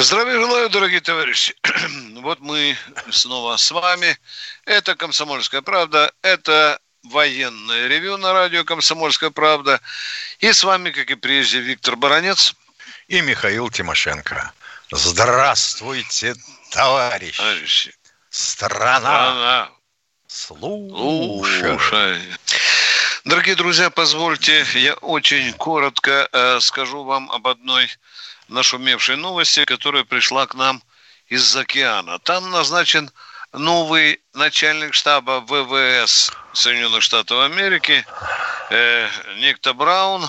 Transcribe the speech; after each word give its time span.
Здравия 0.00 0.34
желаю, 0.34 0.70
дорогие 0.70 1.00
товарищи. 1.00 1.56
Вот 2.22 2.38
мы 2.38 2.76
снова 3.10 3.56
с 3.56 3.68
вами. 3.72 4.16
Это 4.64 4.94
«Комсомольская 4.94 5.60
правда», 5.60 6.12
это 6.22 6.78
военное 7.02 7.88
ревю 7.88 8.16
на 8.16 8.32
радио 8.32 8.62
«Комсомольская 8.62 9.30
правда». 9.30 9.80
И 10.38 10.52
с 10.52 10.62
вами, 10.62 10.90
как 10.90 11.10
и 11.10 11.16
прежде, 11.16 11.58
Виктор 11.58 11.96
Баранец. 11.96 12.54
И 13.08 13.20
Михаил 13.22 13.70
Тимошенко. 13.70 14.52
Здравствуйте, 14.92 16.36
товарищи. 16.70 17.38
Товарищи. 17.38 17.92
Страна. 18.30 19.68
Слушай. 20.28 21.60
Слушай. 21.60 22.22
Дорогие 23.24 23.56
друзья, 23.56 23.90
позвольте, 23.90 24.64
я 24.74 24.94
очень 24.94 25.52
коротко 25.54 26.28
э, 26.32 26.60
скажу 26.60 27.02
вам 27.02 27.28
об 27.32 27.48
одной 27.48 27.90
нашумевшей 28.48 29.16
новости, 29.16 29.64
которая 29.64 30.04
пришла 30.04 30.46
к 30.46 30.54
нам 30.54 30.82
из 31.28 31.54
океана. 31.56 32.18
Там 32.20 32.50
назначен 32.50 33.10
новый 33.52 34.20
начальник 34.34 34.94
штаба 34.94 35.40
ВВС 35.46 36.30
Соединенных 36.52 37.02
Штатов 37.02 37.40
Америки, 37.44 38.04
э, 38.70 39.08
Никто 39.38 39.74
Браун. 39.74 40.28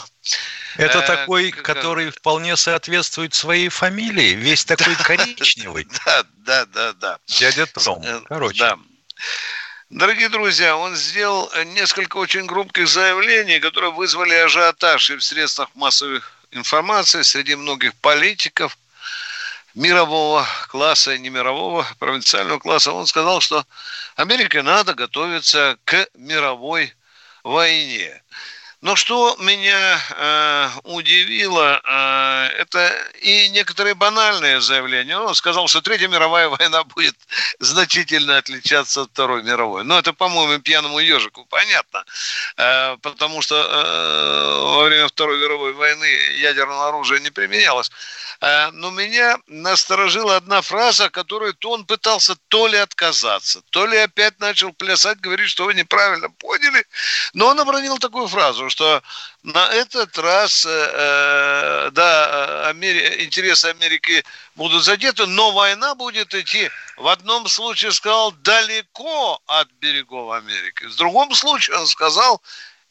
Это 0.78 1.00
Э, 1.00 1.08
такой, 1.08 1.52
как- 1.52 1.64
который 1.66 2.12
вполне 2.12 2.56
соответствует 2.56 3.34
своей 3.34 3.70
фамилии, 3.70 4.36
весь 4.36 4.64
такой 4.66 4.96
коричневый. 5.04 5.88
Да, 6.06 6.24
да, 6.38 6.66
да, 6.66 6.94
да. 6.94 7.20
Дядя 7.28 7.66
Том. 7.66 8.02
Э, 8.04 8.22
Короче, 8.28 8.60
Да. 8.60 8.78
Дорогие 9.90 10.30
друзья, 10.30 10.78
он 10.78 10.96
сделал 10.96 11.52
несколько 11.66 12.18
очень 12.18 12.46
громких 12.46 12.88
заявлений, 12.88 13.60
которые 13.60 13.92
вызвали 13.92 14.36
ажиотаж 14.36 15.10
и 15.10 15.16
в 15.16 15.24
средствах 15.24 15.70
массовой 15.74 16.22
информации 16.52 17.22
среди 17.22 17.56
многих 17.56 17.96
политиков 17.96 18.78
мирового 19.76 20.46
класса 20.68 21.14
и 21.14 21.20
не 21.20 21.30
мирового, 21.30 21.88
провинциального 22.00 22.60
класса. 22.60 22.92
Он 22.92 23.08
сказал, 23.08 23.42
что 23.42 23.66
Америке 24.16 24.62
надо 24.62 24.94
готовиться 24.94 25.78
к 25.86 26.08
мировой 26.16 26.94
войне. 27.44 28.22
Но 28.82 28.96
что 28.96 29.36
меня 29.40 30.00
э, 30.10 30.70
удивило, 30.84 31.82
э, 31.84 32.62
это 32.62 32.94
и 33.22 33.50
некоторые 33.50 33.94
банальные 33.94 34.62
заявления. 34.62 35.18
Он 35.18 35.36
сказал, 35.36 35.68
что 35.68 35.82
Третья 35.82 36.08
мировая 36.08 36.48
война 36.60 36.86
будет 36.86 37.16
значительно 37.60 38.38
отличаться 38.38 39.02
от 39.02 39.10
Второй 39.12 39.44
мировой. 39.44 39.84
Но 39.84 40.00
это, 40.00 40.14
по-моему, 40.14 40.62
пьяному 40.62 41.00
ежику 41.00 41.46
понятно. 41.50 42.06
Э, 42.56 42.96
потому 43.02 43.42
что 43.42 43.56
э, 43.56 44.64
во 44.76 44.84
время 44.84 45.10
Второй 45.10 45.40
мировой 45.40 45.74
войны 45.74 46.06
ядерное 46.38 46.88
оружие 46.88 47.20
не 47.20 47.32
применялось. 47.32 47.92
Э, 48.40 48.72
но 48.72 48.92
меня 48.92 49.38
насторожила 49.48 50.38
одна 50.38 50.62
фраза, 50.62 51.10
которую 51.10 51.54
то 51.54 51.72
он 51.72 51.86
пытался 51.86 52.38
то 52.48 52.68
ли 52.68 52.78
отказаться, 52.78 53.62
то 53.72 53.86
ли 53.86 53.98
опять 53.98 54.40
начал 54.40 54.72
плясать, 54.72 55.20
говорить, 55.20 55.50
что 55.50 55.66
вы 55.66 55.74
неправильно 55.74 56.30
поняли. 56.30 56.86
Но 57.34 57.48
он 57.48 57.60
обронил 57.60 57.98
такую 57.98 58.28
фразу, 58.28 58.69
что 58.70 59.02
на 59.44 59.68
этот 59.74 60.18
раз, 60.18 60.66
э, 60.66 60.70
э, 60.70 61.90
да, 61.92 62.70
Амери- 62.70 63.24
интересы 63.24 63.66
Америки 63.66 64.24
будут 64.56 64.84
задеты, 64.84 65.26
но 65.26 65.52
война 65.52 65.96
будет 65.96 66.34
идти, 66.34 66.70
в 66.98 67.08
одном 67.08 67.48
случае 67.48 67.92
сказал, 67.92 68.32
далеко 68.32 69.42
от 69.48 69.70
берегов 69.80 70.32
Америки. 70.32 70.86
В 70.86 70.96
другом 70.96 71.34
случае 71.36 71.78
он 71.78 71.88
сказал, 71.88 72.42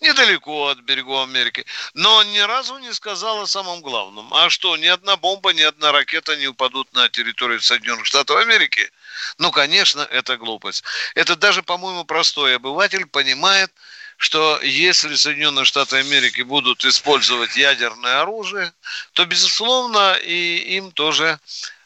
недалеко 0.00 0.68
от 0.68 0.78
берегов 0.80 1.28
Америки. 1.28 1.64
Но 1.94 2.16
он 2.16 2.32
ни 2.32 2.38
разу 2.38 2.78
не 2.78 2.92
сказал 2.92 3.42
о 3.42 3.46
самом 3.46 3.80
главном. 3.80 4.32
А 4.32 4.50
что, 4.50 4.76
ни 4.76 4.86
одна 4.86 5.16
бомба, 5.16 5.52
ни 5.52 5.62
одна 5.62 5.92
ракета 5.92 6.36
не 6.36 6.46
упадут 6.46 6.92
на 6.92 7.08
территорию 7.08 7.60
Соединенных 7.60 8.06
Штатов 8.06 8.36
Америки? 8.36 8.90
Ну, 9.38 9.50
конечно, 9.50 10.02
это 10.02 10.36
глупость. 10.36 10.84
Это 11.14 11.36
даже, 11.36 11.62
по-моему, 11.62 12.04
простой 12.04 12.56
обыватель 12.56 13.06
понимает, 13.06 13.72
что 14.18 14.60
если 14.62 15.14
Соединенные 15.14 15.64
Штаты 15.64 15.96
Америки 15.96 16.42
будут 16.42 16.84
использовать 16.84 17.56
ядерное 17.56 18.20
оружие, 18.20 18.72
то, 19.12 19.24
безусловно, 19.24 20.14
и 20.14 20.76
им 20.76 20.90
тоже 20.90 21.38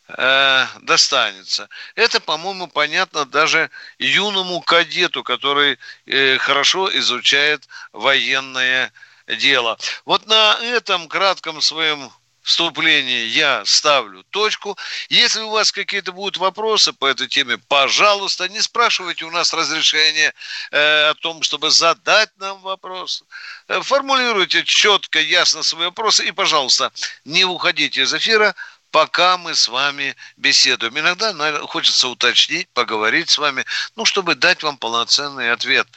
э, 0.09 0.67
достанется. 0.81 1.69
Это, 1.95 2.21
по-моему, 2.21 2.69
понятно 2.69 3.27
даже 3.27 3.71
юному 3.99 4.63
кадету, 4.63 5.23
который 5.23 5.79
э, 6.07 6.39
хорошо 6.39 6.91
изучает 6.99 7.69
военное 7.93 8.93
дело. 9.27 9.79
Вот 10.07 10.27
на 10.27 10.55
этом 10.63 11.09
кратком 11.09 11.61
своем 11.61 12.11
вступлении 12.43 13.27
я 13.27 13.65
ставлю 13.65 14.25
точку. 14.31 14.77
Если 15.09 15.41
у 15.41 15.51
вас 15.51 15.73
какие-то 15.73 16.13
будут 16.13 16.37
вопросы 16.37 16.93
по 16.93 17.07
этой 17.07 17.29
теме, 17.29 17.59
пожалуйста, 17.69 18.49
не 18.49 18.61
спрашивайте 18.61 19.25
у 19.25 19.31
нас 19.31 19.55
разрешения 19.55 20.35
э, 20.71 21.11
о 21.11 21.15
том, 21.15 21.43
чтобы 21.43 21.71
задать 21.71 22.31
нам 22.39 22.61
вопрос. 22.61 23.25
Э, 23.69 23.81
формулируйте 23.83 24.65
четко, 24.65 25.21
ясно 25.21 25.63
свои 25.63 25.87
вопросы 25.87 26.25
и, 26.25 26.33
пожалуйста, 26.33 26.93
не 27.25 27.45
уходите 27.45 28.03
из 28.03 28.13
эфира, 28.13 28.55
пока 28.91 29.39
мы 29.39 29.55
с 29.55 29.69
вами 29.69 30.15
беседуем. 30.37 30.99
Иногда 30.99 31.33
наверное, 31.33 31.67
хочется 31.67 32.09
уточнить, 32.09 32.69
поговорить 32.71 33.31
с 33.31 33.39
вами, 33.39 33.65
ну, 33.97 34.05
чтобы 34.05 34.35
дать 34.35 34.63
вам 34.63 34.77
полноценный 34.77 35.51
ответ. 35.51 35.89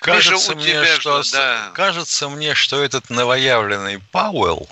кажется, 0.00 0.34
Миша, 0.34 0.52
у 0.52 0.54
мне, 0.54 0.64
тебя 0.66 1.00
что, 1.00 1.22
что, 1.22 1.36
да. 1.36 1.70
кажется 1.74 2.28
мне, 2.28 2.54
что 2.54 2.82
этот 2.82 3.10
новоявленный 3.10 3.98
Пауэлл 4.12 4.68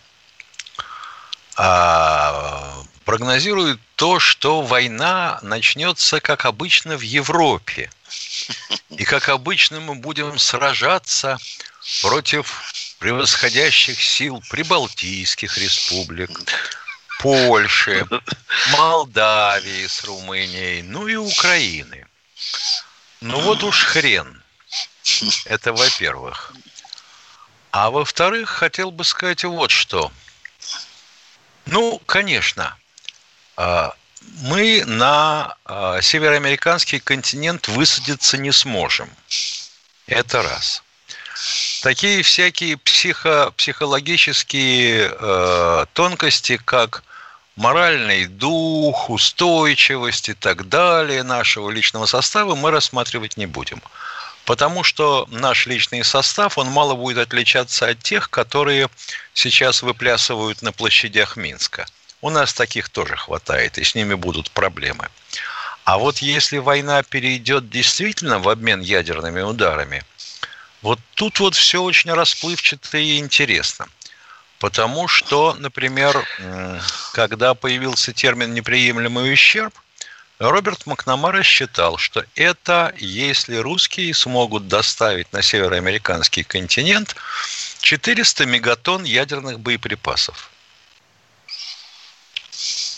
прогнозирует 3.04 3.80
то, 3.96 4.18
что 4.18 4.62
война 4.62 5.38
начнется, 5.42 6.20
как 6.20 6.44
обычно, 6.44 6.96
в 6.96 7.02
Европе. 7.02 7.90
И 8.90 9.04
как 9.04 9.28
обычно 9.28 9.80
мы 9.80 9.94
будем 9.94 10.38
сражаться 10.38 11.38
против 12.02 12.62
превосходящих 12.98 14.00
сил 14.02 14.42
прибалтийских 14.50 15.58
республик, 15.58 16.30
Польши, 17.20 18.06
Молдавии 18.72 19.86
с 19.86 20.04
Румынией, 20.04 20.82
ну 20.82 21.06
и 21.06 21.16
Украины. 21.16 22.06
Ну 23.20 23.40
вот 23.40 23.62
уж 23.62 23.84
хрен. 23.84 24.42
Это 25.44 25.72
во-первых. 25.72 26.52
А 27.70 27.90
во-вторых, 27.90 28.50
хотел 28.50 28.90
бы 28.90 29.04
сказать 29.04 29.44
вот 29.44 29.70
что. 29.70 30.10
Ну, 31.66 32.00
конечно, 32.06 32.76
а, 33.56 33.94
мы 34.42 34.84
на 34.86 35.56
а, 35.64 36.00
североамериканский 36.00 37.00
континент 37.00 37.68
высадиться 37.68 38.38
не 38.38 38.52
сможем. 38.52 39.10
Это 40.06 40.42
раз. 40.42 40.82
Такие 41.82 42.22
всякие 42.22 42.76
психо, 42.76 43.52
психологические 43.56 45.10
э, 45.18 45.86
тонкости, 45.94 46.56
как 46.64 47.02
моральный 47.56 48.26
дух, 48.26 49.10
устойчивость 49.10 50.28
и 50.28 50.34
так 50.34 50.69
далее 50.69 51.22
нашего 51.22 51.70
личного 51.70 52.06
состава 52.06 52.54
мы 52.54 52.70
рассматривать 52.70 53.37
не 53.37 53.46
будем. 53.46 53.82
Потому 54.44 54.82
что 54.82 55.26
наш 55.30 55.66
личный 55.66 56.04
состав, 56.04 56.58
он 56.58 56.68
мало 56.68 56.94
будет 56.94 57.18
отличаться 57.18 57.88
от 57.88 58.02
тех, 58.02 58.28
которые 58.28 58.88
сейчас 59.34 59.82
выплясывают 59.82 60.62
на 60.62 60.72
площадях 60.72 61.36
Минска. 61.36 61.86
У 62.20 62.30
нас 62.30 62.52
таких 62.52 62.88
тоже 62.88 63.16
хватает, 63.16 63.78
и 63.78 63.84
с 63.84 63.94
ними 63.94 64.14
будут 64.14 64.50
проблемы. 64.50 65.08
А 65.84 65.98
вот 65.98 66.18
если 66.18 66.58
война 66.58 67.02
перейдет 67.02 67.70
действительно 67.70 68.38
в 68.38 68.48
обмен 68.48 68.80
ядерными 68.80 69.40
ударами, 69.40 70.04
вот 70.80 70.98
тут 71.14 71.40
вот 71.40 71.54
все 71.54 71.82
очень 71.82 72.12
расплывчато 72.12 72.98
и 72.98 73.18
интересно. 73.18 73.86
Потому 74.58 75.08
что, 75.08 75.56
например, 75.58 76.24
когда 77.12 77.54
появился 77.54 78.12
термин 78.12 78.54
«неприемлемый 78.54 79.32
ущерб», 79.32 79.74
Роберт 80.50 80.86
Макнамара 80.86 81.44
считал, 81.44 81.98
что 81.98 82.24
это 82.34 82.92
если 82.98 83.56
русские 83.56 84.12
смогут 84.12 84.66
доставить 84.66 85.32
на 85.32 85.40
североамериканский 85.40 86.42
континент 86.42 87.14
400 87.80 88.46
мегатонн 88.46 89.04
ядерных 89.04 89.60
боеприпасов. 89.60 90.50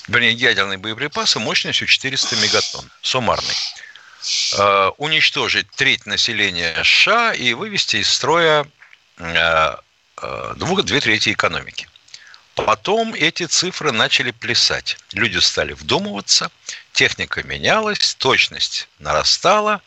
вернее, 0.08 0.32
ядерные 0.32 0.78
боеприпасы 0.78 1.38
мощностью 1.38 1.86
400 1.86 2.36
мегатонн, 2.36 2.90
суммарный. 3.02 3.56
Э, 4.58 4.90
уничтожить 4.96 5.70
треть 5.72 6.06
населения 6.06 6.74
США 6.82 7.34
и 7.34 7.52
вывести 7.52 7.96
из 7.96 8.08
строя 8.08 8.66
э, 9.18 9.76
э, 10.22 10.54
двух, 10.56 10.82
две 10.84 11.00
трети 11.00 11.32
экономики. 11.32 11.88
Потом 12.54 13.14
эти 13.14 13.46
цифры 13.46 13.90
начали 13.90 14.30
плясать. 14.30 14.96
Люди 15.12 15.38
стали 15.38 15.72
вдумываться, 15.72 16.50
техника 16.92 17.42
менялась, 17.42 18.14
точность 18.14 18.88
нарастала. 19.00 19.82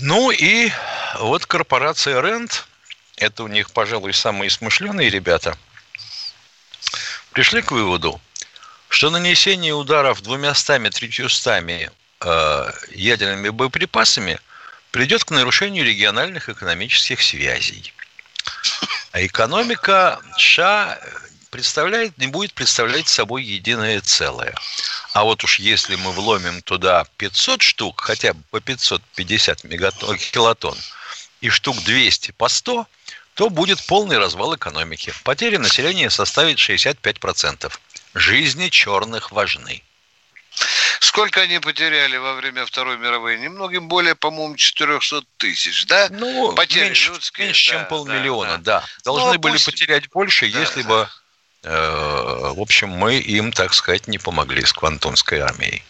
Ну 0.00 0.30
и 0.30 0.70
вот 1.18 1.44
корпорация 1.44 2.20
Рент, 2.22 2.66
это 3.16 3.44
у 3.44 3.48
них, 3.48 3.70
пожалуй, 3.70 4.14
самые 4.14 4.48
смышленые 4.48 5.10
ребята, 5.10 5.58
пришли 7.32 7.60
к 7.60 7.70
выводу, 7.70 8.18
что 8.88 9.10
нанесение 9.10 9.74
ударов 9.74 10.22
двумястами, 10.22 10.88
третьюстами 10.88 11.90
э, 12.20 12.72
ядерными 12.92 13.50
боеприпасами 13.50 14.40
приведет 14.90 15.24
к 15.24 15.30
нарушению 15.30 15.84
региональных 15.84 16.48
экономических 16.48 17.20
связей. 17.20 17.92
А 19.12 19.24
экономика 19.26 20.20
США 20.36 20.98
представляет, 21.50 22.16
не 22.18 22.28
будет 22.28 22.54
представлять 22.54 23.08
собой 23.08 23.42
единое 23.42 24.00
целое. 24.00 24.54
А 25.12 25.24
вот 25.24 25.42
уж 25.42 25.58
если 25.58 25.96
мы 25.96 26.12
вломим 26.12 26.62
туда 26.62 27.04
500 27.16 27.60
штук, 27.60 28.00
хотя 28.00 28.34
бы 28.34 28.42
по 28.50 28.60
550 28.60 29.64
мегатон, 29.64 30.16
килотонн, 30.16 30.78
и 31.40 31.48
штук 31.48 31.82
200 31.82 32.32
по 32.32 32.48
100, 32.48 32.86
то 33.34 33.50
будет 33.50 33.84
полный 33.86 34.18
развал 34.18 34.54
экономики. 34.54 35.12
Потери 35.24 35.56
населения 35.56 36.10
составит 36.10 36.58
65%. 36.58 37.72
Жизни 38.14 38.68
черных 38.68 39.32
важны. 39.32 39.82
Сколько 41.00 41.40
они 41.40 41.58
потеряли 41.58 42.18
во 42.18 42.34
время 42.34 42.66
Второй 42.66 42.98
мировой? 42.98 43.38
Немногим 43.38 43.88
более, 43.88 44.14
по-моему, 44.14 44.54
400 44.56 45.22
тысяч, 45.38 45.86
да? 45.86 46.08
Ну, 46.10 46.52
Потери 46.52 46.84
меньше, 46.84 47.12
людские, 47.12 47.46
меньше 47.46 47.72
да, 47.72 47.78
чем 47.78 47.88
полмиллиона, 47.88 48.58
да. 48.58 48.80
да. 48.80 48.86
Должны 49.04 49.32
ну, 49.32 49.38
были 49.38 49.54
пусть... 49.54 49.64
потерять 49.64 50.10
больше, 50.10 50.50
да, 50.52 50.60
если 50.60 50.82
да. 50.82 50.88
бы, 50.88 51.08
э, 51.62 52.52
в 52.54 52.60
общем, 52.60 52.90
мы 52.90 53.16
им, 53.16 53.50
так 53.50 53.72
сказать, 53.72 54.08
не 54.08 54.18
помогли 54.18 54.62
с 54.62 54.74
Квантунской 54.74 55.38
армией. 55.40 55.82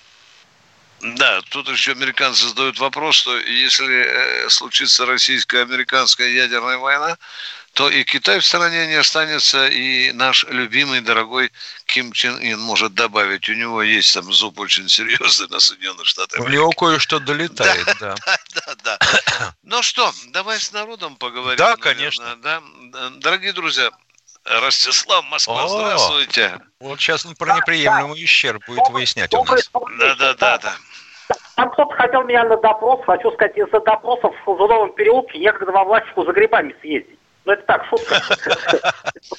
Да, 1.00 1.40
тут 1.48 1.68
еще 1.68 1.92
американцы 1.92 2.48
задают 2.48 2.78
вопрос, 2.78 3.16
что 3.16 3.36
если 3.36 4.04
э, 4.06 4.48
случится 4.48 5.06
российско-американская 5.06 6.28
ядерная 6.28 6.78
война, 6.78 7.16
то 7.74 7.88
и 7.88 8.04
Китай 8.04 8.40
в 8.40 8.44
стране 8.44 8.88
не 8.88 8.94
останется, 8.94 9.68
и 9.68 10.12
наш 10.12 10.44
любимый, 10.48 11.00
дорогой 11.00 11.52
Ким 11.86 12.12
Чен 12.12 12.38
Ин 12.40 12.60
может 12.60 12.94
добавить. 12.94 13.48
У 13.48 13.54
него 13.54 13.82
есть 13.82 14.12
там 14.12 14.32
зуб 14.32 14.58
очень 14.58 14.88
серьезный 14.88 15.48
на 15.48 15.60
Соединенных 15.60 16.06
Штатах. 16.06 16.40
У 16.40 16.48
него 16.48 16.70
кое-что 16.70 17.20
долетает, 17.20 17.86
да. 18.00 18.14
Да, 18.54 18.74
да, 18.84 18.98
да. 18.98 19.54
Ну 19.62 19.82
что, 19.82 20.12
давай 20.28 20.58
с 20.58 20.72
народом 20.72 21.16
поговорим. 21.16 21.56
Да, 21.56 21.76
конечно. 21.76 22.36
Да. 22.36 22.60
Дорогие 23.18 23.52
друзья, 23.52 23.90
Ростислав, 24.44 25.24
Москва, 25.26 25.68
здравствуйте. 25.68 26.58
Вот 26.80 26.98
сейчас 26.98 27.24
он 27.24 27.36
про 27.36 27.56
неприемлемый 27.56 28.22
ущерб 28.22 28.62
будет 28.66 28.88
выяснять 28.90 29.32
у 29.32 29.44
нас. 29.44 29.70
Да, 29.98 30.14
да, 30.16 30.34
да, 30.34 30.58
да. 30.58 30.74
Там 31.54 31.70
кто-то 31.70 31.94
хотел 31.94 32.24
меня 32.24 32.44
на 32.44 32.56
допрос, 32.56 33.04
хочу 33.06 33.30
сказать, 33.32 33.56
из-за 33.56 33.80
допросов 33.80 34.34
в 34.44 34.56
Зудовом 34.56 34.92
переулке 34.94 35.38
некогда 35.38 35.70
во 35.70 35.84
Власику 35.84 36.24
за 36.24 36.32
грибами 36.32 36.74
съездить. 36.80 37.19
Ну, 37.44 37.52
это 37.52 37.62
так, 37.66 37.84
шутка. 37.86 38.20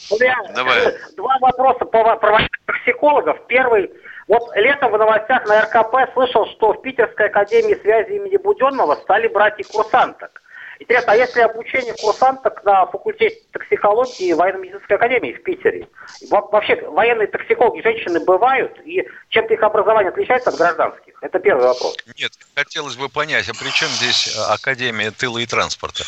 Два 1.15 1.37
вопроса 1.39 1.85
про 1.85 2.47
психологов. 2.81 3.37
Первый. 3.47 3.91
Вот 4.27 4.55
летом 4.55 4.91
в 4.91 4.97
новостях 4.97 5.45
на 5.45 5.61
РКП 5.61 6.13
слышал, 6.13 6.47
что 6.47 6.73
в 6.73 6.81
Питерской 6.81 7.27
академии 7.27 7.79
связи 7.81 8.13
имени 8.13 8.37
Буденного 8.37 8.95
стали 8.95 9.27
брать 9.27 9.59
и 9.59 9.63
курсанток. 9.63 10.41
Интересно, 10.79 11.13
а 11.13 11.15
если 11.15 11.41
обучение 11.41 11.93
курсанток 11.93 12.63
на 12.63 12.87
факультете 12.87 13.37
токсикологии 13.51 14.33
военно-медицинской 14.33 14.95
академии 14.95 15.33
в 15.33 15.43
Питере? 15.43 15.87
Вообще, 16.31 16.75
военные 16.89 17.27
токсикологи 17.27 17.83
женщины 17.83 18.19
бывают, 18.19 18.79
и 18.83 19.07
чем-то 19.29 19.53
их 19.53 19.61
образование 19.61 20.09
отличается 20.09 20.49
от 20.49 20.55
гражданских? 20.55 21.13
Это 21.21 21.37
первый 21.37 21.67
вопрос. 21.67 21.97
Нет, 22.17 22.31
хотелось 22.55 22.95
бы 22.95 23.09
понять, 23.09 23.47
а 23.47 23.53
при 23.53 23.69
чем 23.69 23.89
здесь 23.89 24.35
Академия 24.49 25.11
тыла 25.11 25.37
и 25.37 25.45
транспорта? 25.45 26.03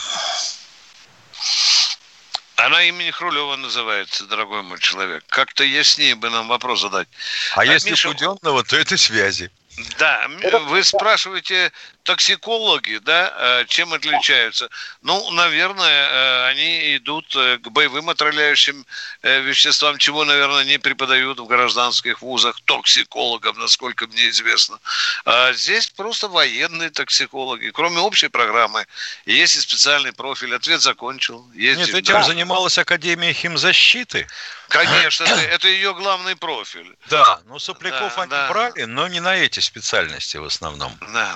Она 2.66 2.82
имени 2.84 3.12
Хрулева 3.12 3.58
называется, 3.58 4.26
дорогой 4.26 4.64
мой 4.64 4.80
человек. 4.80 5.26
Как-то 5.28 5.66
яснее 5.66 6.16
бы 6.16 6.30
нам 6.30 6.48
вопрос 6.48 6.80
задать. 6.80 7.10
А, 7.56 7.62
а 7.62 7.66
если 7.66 7.90
Миша... 7.90 8.08
Буденного, 8.08 8.64
то 8.64 8.78
это 8.78 8.96
связи. 8.98 9.52
Да, 9.98 10.28
вы 10.68 10.84
спрашиваете 10.84 11.72
токсикологи, 12.04 13.00
да, 13.00 13.34
э, 13.36 13.66
чем 13.68 13.94
отличаются? 13.94 14.70
Ну, 15.02 15.32
наверное, 15.32 16.10
э, 16.10 16.48
они 16.50 16.98
идут 16.98 17.36
э, 17.36 17.58
к 17.58 17.70
боевым 17.70 18.10
отравляющим 18.10 18.86
веществам, 19.24 19.98
чего, 19.98 20.26
наверное, 20.26 20.64
не 20.66 20.78
преподают 20.78 21.40
в 21.40 21.46
гражданских 21.46 22.22
вузах 22.22 22.60
токсикологам, 22.66 23.58
насколько 23.58 24.06
мне 24.08 24.30
известно. 24.30 24.80
А 25.26 25.54
здесь 25.54 25.88
просто 25.88 26.28
военные 26.28 26.90
токсикологи. 26.90 27.70
Кроме 27.70 28.00
общей 28.00 28.28
программы, 28.28 28.86
есть 29.26 29.56
и 29.56 29.60
специальный 29.60 30.14
профиль. 30.14 30.54
Ответ 30.54 30.82
закончил. 30.82 31.50
Есть 31.56 31.80
Нет, 31.80 31.96
этим 31.96 32.14
да. 32.14 32.24
занималась 32.24 32.78
Академия 32.78 33.34
химзащиты. 33.34 34.28
Конечно, 34.74 35.24
это, 35.24 35.56
это 35.56 35.68
ее 35.68 35.94
главный 35.94 36.36
профиль. 36.36 36.96
Да, 37.10 37.40
ну 37.46 37.60
сопляков 37.60 38.16
да, 38.16 38.22
они 38.24 38.32
да. 38.32 38.50
брали, 38.50 38.84
но 38.84 39.08
не 39.08 39.20
на 39.20 39.36
эти 39.36 39.60
специальности 39.60 40.38
в 40.38 40.46
основном. 40.46 40.92
Да. 41.14 41.36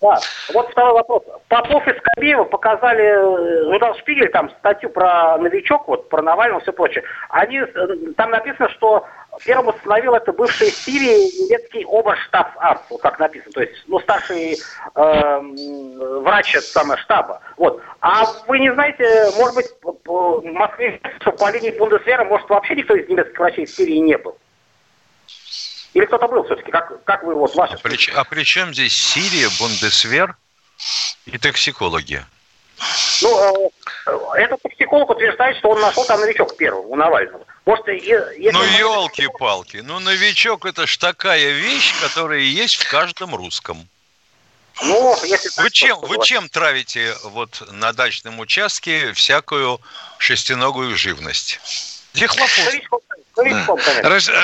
Да. 0.00 0.20
Вот 0.54 0.70
второй 0.70 0.92
вопрос. 0.92 1.24
Попов 1.48 1.86
и 1.88 1.98
Скобеева 1.98 2.44
показали 2.44 3.02
э, 3.02 3.64
журнал 3.64 3.96
«Шпигель», 3.96 4.30
там 4.30 4.48
статью 4.60 4.90
про 4.90 5.38
новичок, 5.38 5.88
вот, 5.88 6.08
про 6.08 6.22
Навального 6.22 6.60
и 6.60 6.62
все 6.62 6.72
прочее. 6.72 7.02
Они, 7.30 7.58
э, 7.58 7.66
там 8.16 8.30
написано, 8.30 8.68
что 8.70 9.04
первым 9.44 9.68
установил 9.68 10.14
это 10.14 10.32
бывший 10.32 10.70
в 10.70 10.74
Сирии 10.74 11.44
немецкий 11.44 11.84
оберштаб-арzt, 11.84 12.84
вот 12.90 13.00
как 13.00 13.18
написано, 13.18 13.52
то 13.52 13.60
есть, 13.60 13.74
ну, 13.86 14.00
старший 14.00 14.58
э, 14.94 15.40
врач 16.20 16.56
самого 16.58 16.98
штаба. 16.98 17.40
Вот. 17.56 17.82
А 18.00 18.24
вы 18.46 18.58
не 18.58 18.72
знаете, 18.72 19.30
может 19.36 19.54
быть, 19.54 19.66
в 19.82 20.42
Москве, 20.44 21.00
что 21.20 21.32
по 21.32 21.50
линии 21.50 21.70
Бундесвера, 21.70 22.24
может, 22.24 22.48
вообще 22.48 22.74
никто 22.74 22.94
из 22.94 23.08
немецких 23.08 23.38
врачей 23.38 23.66
в 23.66 23.70
Сирии 23.70 23.98
не 23.98 24.18
был? 24.18 24.36
Или 25.94 26.04
кто-то 26.04 26.28
был 26.28 26.44
все-таки? 26.44 26.70
Как, 26.70 27.02
как 27.04 27.24
вы 27.24 27.34
вот 27.34 27.54
ваши... 27.54 27.74
А 27.74 27.78
при, 27.78 27.96
а 28.14 28.24
при 28.24 28.44
чем 28.44 28.72
здесь 28.72 28.94
Сирия, 28.94 29.48
Бундесвер 29.58 30.36
и 31.26 31.38
токсикологи? 31.38 32.22
Ну, 33.22 33.72
э, 34.06 34.10
этот 34.36 34.62
токсиколог 34.62 35.10
утверждает, 35.10 35.56
что 35.58 35.70
он 35.70 35.80
нашел 35.80 36.04
там 36.04 36.20
новичок 36.20 36.56
первого 36.56 36.86
у 36.86 36.96
Навального. 36.96 37.44
Может, 37.66 37.88
если 37.88 38.50
ну, 38.50 38.62
елки-палки. 38.62 39.78
Ну, 39.78 39.98
новичок 39.98 40.64
это 40.64 40.86
ж 40.86 40.96
такая 40.96 41.50
вещь, 41.50 41.94
которая 42.00 42.40
есть 42.40 42.76
в 42.76 42.90
каждом 42.90 43.34
русском. 43.34 43.88
Ну, 44.82 45.16
если 45.24 45.50
вы, 45.60 45.70
чем, 45.70 45.98
вы 46.00 46.24
чем 46.24 46.48
травите 46.48 47.14
вот 47.24 47.62
на 47.72 47.92
дачном 47.92 48.38
участке 48.38 49.12
всякую 49.12 49.80
шестиногую 50.18 50.96
живность? 50.96 51.60
Дихлофос. 52.14 52.80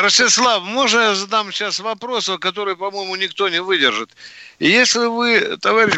Ростислав, 0.03 0.63
можно 0.63 1.01
я 1.01 1.15
задам 1.15 1.53
сейчас 1.53 1.81
вопрос, 1.81 2.31
который, 2.41 2.77
по-моему, 2.77 3.17
никто 3.17 3.49
не 3.49 3.61
выдержит. 3.61 4.11
Если 4.59 5.07
вы, 5.07 5.57
товарищ, 5.59 5.95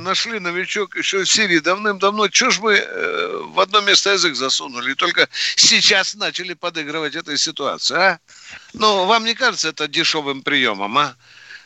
нашли 0.00 0.38
новичок 0.40 0.96
еще 0.96 1.24
в 1.24 1.30
Сирии 1.30 1.58
давным-давно, 1.58 2.28
что 2.30 2.50
ж 2.50 2.58
мы 2.60 2.74
э, 2.74 3.42
в 3.44 3.60
одно 3.60 3.80
место 3.80 4.10
язык 4.10 4.34
засунули 4.34 4.92
и 4.92 4.94
только 4.94 5.28
сейчас 5.56 6.14
начали 6.14 6.54
подыгрывать 6.54 7.14
этой 7.14 7.38
ситуации, 7.38 7.96
а? 7.96 8.18
Ну, 8.72 9.06
вам 9.06 9.24
не 9.24 9.34
кажется 9.34 9.68
это 9.68 9.88
дешевым 9.88 10.42
приемом, 10.42 10.98
а? 10.98 11.16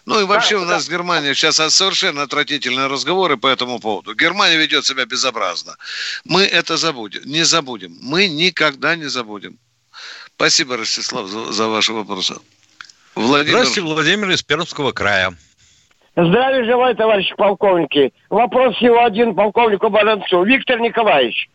Ну 0.06 0.20
и 0.20 0.24
вообще 0.24 0.56
да, 0.56 0.62
у 0.62 0.64
нас 0.66 0.86
да. 0.86 0.92
Германия 0.92 1.34
сейчас 1.34 1.56
совершенно 1.74 2.22
отвратительные 2.22 2.88
разговоры 2.88 3.36
по 3.36 3.46
этому 3.46 3.80
поводу. 3.80 4.14
Германия 4.14 4.56
ведет 4.56 4.84
себя 4.84 5.06
безобразно. 5.06 5.76
Мы 6.24 6.42
это 6.44 6.76
забудем, 6.76 7.22
не 7.24 7.44
забудем. 7.44 7.96
Мы 8.02 8.28
никогда 8.28 8.96
не 8.96 9.08
забудем. 9.08 9.58
Спасибо, 10.36 10.76
Ростислав, 10.76 11.28
за, 11.28 11.52
за 11.52 11.68
ваши 11.68 11.92
вопросы. 11.92 12.34
Владимир... 13.14 13.58
Здравствуйте, 13.58 13.80
Владимир 13.82 14.30
из 14.30 14.42
Пермского 14.42 14.92
края. 14.92 15.36
Здравия 16.16 16.64
желаю, 16.64 16.94
товарищи 16.94 17.34
полковники. 17.34 18.12
Вопрос 18.30 18.76
всего 18.76 19.04
один 19.04 19.34
полковнику 19.34 19.90
Баранцу. 19.90 20.44
Виктор 20.44 20.78
Николаевич, 20.80 21.48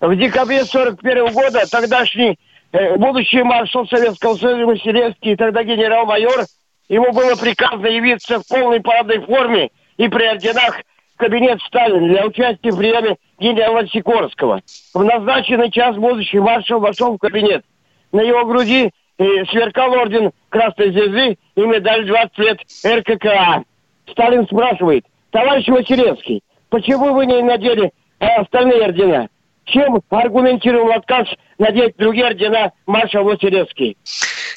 в 0.00 0.16
декабре 0.16 0.64
41 0.64 1.32
года 1.32 1.70
тогдашний 1.70 2.38
э, 2.72 2.96
будущий 2.96 3.42
маршал 3.42 3.86
Советского 3.86 4.34
Союза 4.34 4.64
Василевский, 4.66 5.36
тогда 5.36 5.62
генерал-майор, 5.62 6.46
ему 6.88 7.12
было 7.12 7.36
приказано 7.36 7.86
явиться 7.86 8.40
в 8.40 8.48
полной 8.48 8.80
парадной 8.80 9.20
форме 9.20 9.70
и 9.98 10.08
при 10.08 10.24
орденах 10.24 10.80
в 11.14 11.18
кабинет 11.18 11.60
Сталина 11.66 12.08
для 12.08 12.26
участия 12.26 12.70
в 12.70 12.78
приеме 12.78 13.16
генерала 13.38 13.86
Сикорского. 13.86 14.62
В 14.94 15.04
назначенный 15.04 15.70
час 15.70 15.94
будущий 15.96 16.40
маршал 16.40 16.80
вошел 16.80 17.14
в 17.14 17.18
кабинет– 17.18 17.64
на 18.12 18.20
его 18.20 18.44
груди 18.46 18.90
и 19.18 19.44
сверкал 19.50 19.92
орден 19.92 20.32
Красной 20.48 20.92
Звезды 20.92 21.38
и 21.54 21.60
медаль 21.60 22.06
20 22.06 22.38
лет 22.38 22.58
РККА. 22.84 23.64
Сталин 24.10 24.46
спрашивает, 24.46 25.04
товарищ 25.30 25.66
Василевский, 25.68 26.42
почему 26.68 27.14
вы 27.14 27.26
не 27.26 27.42
надели 27.42 27.92
остальные 28.18 28.84
ордена? 28.86 29.28
Чем 29.64 30.00
аргументировал 30.10 30.92
отказ 30.92 31.28
надеть 31.58 31.96
другие 31.96 32.26
ордена 32.26 32.72
маршал 32.86 33.24
Василевский? 33.24 33.96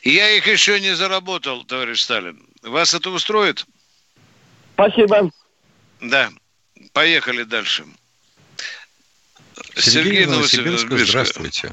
Я 0.04 0.30
их 0.32 0.48
еще 0.48 0.80
не 0.80 0.96
заработал, 0.96 1.64
товарищ 1.64 2.02
Сталин. 2.02 2.40
Вас 2.64 2.94
это 2.94 3.10
устроит? 3.10 3.66
Спасибо. 4.74 5.30
Да. 6.02 6.30
Поехали 6.94 7.44
дальше. 7.44 7.84
Сергей, 9.76 9.92
Сергей 10.14 10.26
Новосибирск, 10.26 10.88
здравствуйте. 10.92 11.72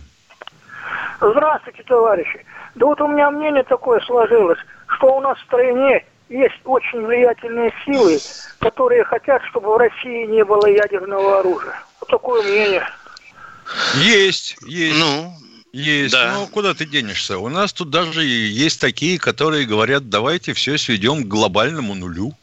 Здравствуйте, 1.21 1.83
товарищи. 1.85 2.45
Да 2.75 2.87
вот 2.87 3.01
у 3.01 3.09
меня 3.09 3.31
мнение 3.31 3.63
такое 3.63 4.01
сложилось, 4.01 4.59
что 4.97 5.17
у 5.17 5.21
нас 5.21 5.39
в 5.39 5.45
стране 5.45 6.05
есть 6.29 6.55
очень 6.65 7.05
влиятельные 7.05 7.73
силы, 7.85 8.19
которые 8.59 9.05
хотят, 9.05 9.43
чтобы 9.51 9.75
в 9.75 9.77
России 9.77 10.27
не 10.27 10.45
было 10.45 10.67
ядерного 10.67 11.41
оружия. 11.41 11.83
Вот 12.01 12.11
такое 12.11 12.43
мнение. 12.43 12.87
Есть, 13.97 14.57
есть. 14.67 14.99
Ну, 14.99 15.35
есть. 15.73 16.13
Да. 16.13 16.35
Ну, 16.35 16.47
куда 16.49 16.75
ты 16.75 16.87
денешься? 16.87 17.39
У 17.39 17.49
нас 17.49 17.73
тут 17.73 17.91
даже 17.91 18.25
есть 18.25 18.81
такие, 18.81 19.19
которые 19.19 19.67
говорят, 19.67 20.09
давайте 20.09 20.53
все 20.53 20.79
сведем 20.79 21.25
к 21.25 21.29
глобальному 21.29 21.95
нулю 21.95 22.35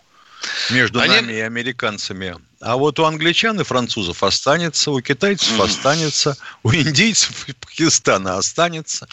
между 0.70 1.00
Они... 1.00 1.16
нами 1.16 1.34
и 1.34 1.40
американцами. 1.40 2.36
А 2.62 2.78
вот 2.78 3.00
у 3.00 3.04
англичан 3.04 3.60
и 3.60 3.64
французов 3.64 4.24
останется, 4.24 4.92
у 4.92 5.02
китайцев 5.02 5.60
mm. 5.60 5.64
останется, 5.64 6.38
у 6.64 6.74
индийцев 6.74 7.48
и 7.50 7.54
Пакистана 7.54 8.38
останется. 8.38 9.08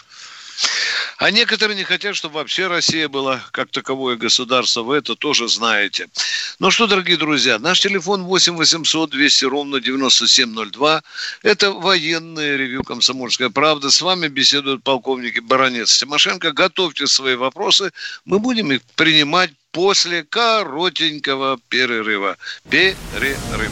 А 1.17 1.29
некоторые 1.29 1.77
не 1.77 1.83
хотят, 1.83 2.15
чтобы 2.15 2.35
вообще 2.35 2.65
Россия 2.65 3.07
была 3.07 3.43
как 3.51 3.69
таковое 3.69 4.15
государство. 4.15 4.81
Вы 4.81 4.97
это 4.97 5.15
тоже 5.15 5.47
знаете. 5.47 6.09
Ну 6.57 6.71
что, 6.71 6.87
дорогие 6.87 7.15
друзья, 7.15 7.59
наш 7.59 7.79
телефон 7.79 8.23
8 8.23 8.55
800 8.55 9.11
200 9.11 9.45
ровно 9.45 9.79
9702. 9.79 11.03
Это 11.43 11.71
военное 11.71 12.55
ревю 12.57 12.83
«Комсомольская 12.83 13.49
правда». 13.49 13.91
С 13.91 14.01
вами 14.01 14.29
беседуют 14.29 14.83
полковники 14.83 15.39
Баранец 15.39 15.95
Тимошенко. 15.97 16.53
Готовьте 16.53 17.05
свои 17.05 17.35
вопросы. 17.35 17.91
Мы 18.25 18.39
будем 18.39 18.71
их 18.71 18.81
принимать 18.95 19.51
после 19.71 20.23
коротенького 20.23 21.59
перерыва. 21.69 22.37
Перерыв. 22.69 23.71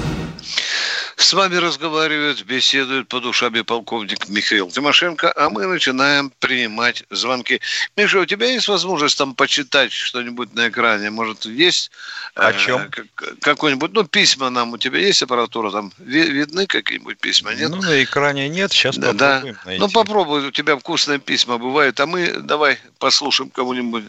С 1.31 1.33
вами 1.33 1.55
разговаривает, 1.55 2.43
беседует 2.43 3.07
по 3.07 3.21
душами 3.21 3.61
полковник 3.61 4.27
Михаил 4.27 4.69
Тимошенко, 4.69 5.31
а 5.33 5.49
мы 5.49 5.65
начинаем 5.65 6.29
принимать 6.39 7.05
звонки. 7.09 7.61
Миша, 7.95 8.19
у 8.19 8.25
тебя 8.25 8.47
есть 8.47 8.67
возможность 8.67 9.17
там 9.17 9.33
почитать 9.33 9.93
что-нибудь 9.93 10.53
на 10.55 10.67
экране? 10.67 11.09
Может, 11.09 11.45
есть? 11.45 11.89
О 12.35 12.51
э, 12.51 12.57
чем? 12.57 12.91
Какой-нибудь, 13.39 13.93
ну, 13.93 14.03
письма 14.03 14.49
нам, 14.49 14.73
у 14.73 14.77
тебя 14.77 14.99
есть 14.99 15.23
аппаратура 15.23 15.71
там? 15.71 15.93
Видны 15.99 16.67
какие-нибудь 16.67 17.17
письма, 17.17 17.53
нет? 17.53 17.69
Ну, 17.69 17.77
на 17.77 18.03
экране 18.03 18.49
нет, 18.49 18.73
сейчас 18.73 18.97
да, 18.97 19.13
попробуем 19.13 19.53
да. 19.53 19.61
найти. 19.63 19.79
Ну, 19.79 19.89
попробуй, 19.89 20.47
у 20.47 20.51
тебя 20.51 20.75
вкусные 20.75 21.19
письма 21.19 21.57
бывают, 21.57 21.97
а 22.01 22.07
мы 22.07 22.41
давай 22.41 22.77
послушаем 22.99 23.51
кому-нибудь. 23.51 24.03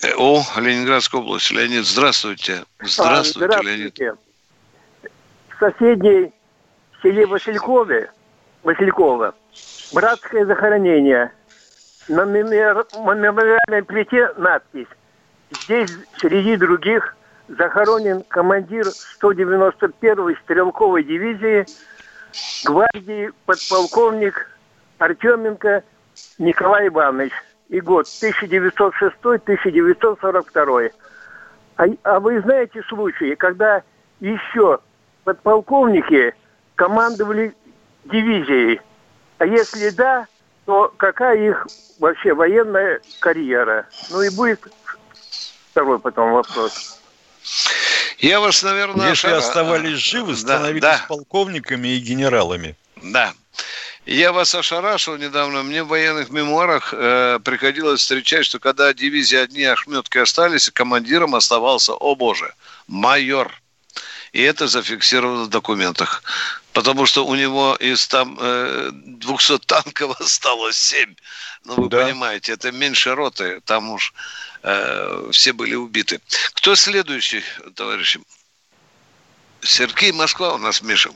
Э, 0.00 0.14
о, 0.16 0.42
Ленинградская 0.56 1.20
область. 1.20 1.50
Леонид, 1.50 1.84
здравствуйте. 1.84 2.64
Здравствуйте, 2.80 3.44
здравствуйте. 3.44 3.76
Леонид 3.76 4.18
соседней 5.58 6.32
селе 7.02 7.26
Василькове, 7.26 8.10
Василькова, 8.62 9.34
братское 9.92 10.46
захоронение. 10.46 11.32
На 12.08 12.24
мемориальной 12.24 13.82
плите 13.82 14.32
надпись 14.36 14.86
«Здесь 15.50 15.90
среди 16.16 16.56
других 16.56 17.16
захоронен 17.48 18.22
командир 18.28 18.86
191-й 19.20 20.36
стрелковой 20.42 21.04
дивизии 21.04 21.66
гвардии 22.64 23.30
подполковник 23.46 24.50
Артеменко 24.98 25.82
Николай 26.38 26.88
Иванович. 26.88 27.32
И 27.68 27.80
год 27.80 28.06
1906-1942. 28.06 30.92
А, 31.76 31.84
а 32.02 32.20
вы 32.20 32.40
знаете 32.40 32.82
случаи, 32.84 33.34
когда 33.34 33.82
еще 34.20 34.80
подполковники 35.28 36.34
командовали 36.74 37.54
дивизией? 38.06 38.80
А 39.36 39.44
если 39.44 39.90
да, 39.90 40.26
то 40.64 40.92
какая 40.96 41.36
их 41.36 41.66
вообще 41.98 42.32
военная 42.32 43.02
карьера? 43.20 43.86
Ну 44.10 44.22
и 44.22 44.30
будет 44.30 44.60
второй 45.70 45.98
потом 45.98 46.32
вопрос. 46.32 46.98
Я 48.18 48.40
вас, 48.40 48.62
наверное... 48.62 49.10
Если 49.10 49.28
ошар... 49.28 49.38
оставались 49.38 49.98
живы, 49.98 50.34
становились 50.34 50.80
да, 50.80 50.98
да. 50.98 51.04
полковниками 51.08 51.88
и 51.88 51.98
генералами. 51.98 52.74
Да. 53.02 53.34
Я 54.06 54.32
вас 54.32 54.54
ошарашил 54.54 55.18
недавно. 55.18 55.62
Мне 55.62 55.82
в 55.82 55.88
военных 55.88 56.30
мемуарах 56.30 56.94
э, 56.96 57.38
приходилось 57.44 58.00
встречать, 58.00 58.46
что 58.46 58.58
когда 58.58 58.94
дивизии 58.94 59.36
одни 59.36 59.64
ошметки 59.64 60.16
остались, 60.16 60.70
командиром 60.70 61.34
оставался, 61.34 61.92
о 61.92 62.16
боже, 62.16 62.54
майор. 62.86 63.52
И 64.38 64.42
это 64.42 64.68
зафиксировано 64.68 65.44
в 65.44 65.48
документах. 65.48 66.22
Потому 66.72 67.06
что 67.06 67.26
у 67.26 67.34
него 67.34 67.74
из 67.80 68.06
там 68.06 68.38
э, 68.40 68.90
200 68.92 69.58
танков 69.66 70.20
осталось 70.20 70.78
7. 70.78 71.16
Ну, 71.64 71.74
вы 71.74 71.88
да. 71.88 72.04
понимаете, 72.04 72.52
это 72.52 72.70
меньше 72.70 73.16
роты. 73.16 73.60
Там 73.64 73.90
уж 73.90 74.14
э, 74.62 75.30
все 75.32 75.52
были 75.52 75.74
убиты. 75.74 76.20
Кто 76.54 76.76
следующий, 76.76 77.42
товарищи? 77.74 78.20
Сергей 79.60 80.12
Москва 80.12 80.54
у 80.54 80.58
нас, 80.58 80.82
Миша. 80.82 81.10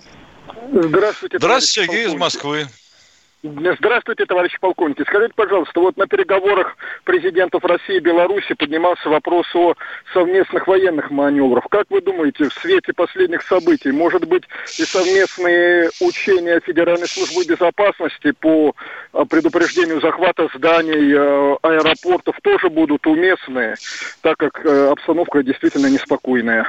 Здравствуйте, 0.73 1.39
Здравствуйте, 1.39 1.93
Сергей 1.93 2.07
из 2.09 2.15
Москвы. 2.15 2.69
Здравствуйте, 3.45 4.25
товарищи 4.25 4.57
полковники. 4.61 5.03
Скажите, 5.03 5.33
пожалуйста, 5.35 5.81
вот 5.81 5.97
на 5.97 6.07
переговорах 6.07 6.77
президентов 7.03 7.65
России 7.65 7.97
и 7.97 8.01
Беларуси 8.01 8.55
поднимался 8.55 9.09
вопрос 9.09 9.47
о 9.57 9.75
совместных 10.15 10.69
военных 10.69 11.11
маневрах. 11.11 11.65
Как 11.69 11.87
вы 11.91 12.01
думаете, 12.03 12.49
в 12.49 12.53
свете 12.53 12.93
последних 12.93 13.43
событий, 13.43 13.91
может 13.91 14.29
быть, 14.29 14.45
и 14.79 14.85
совместные 14.85 15.91
учения 16.01 16.61
Федеральной 16.61 17.09
службы 17.09 17.45
безопасности 17.45 18.31
по 18.31 18.77
а, 19.13 19.25
предупреждению 19.25 20.01
захвата 20.01 20.49
зданий, 20.55 21.13
а, 21.13 21.57
аэропортов 21.63 22.37
тоже 22.45 22.71
будут 22.71 23.05
уместны, 23.09 23.75
так 24.21 24.37
как 24.37 24.65
э, 24.65 24.89
обстановка 24.89 25.43
действительно 25.43 25.89
неспокойная? 25.89 26.69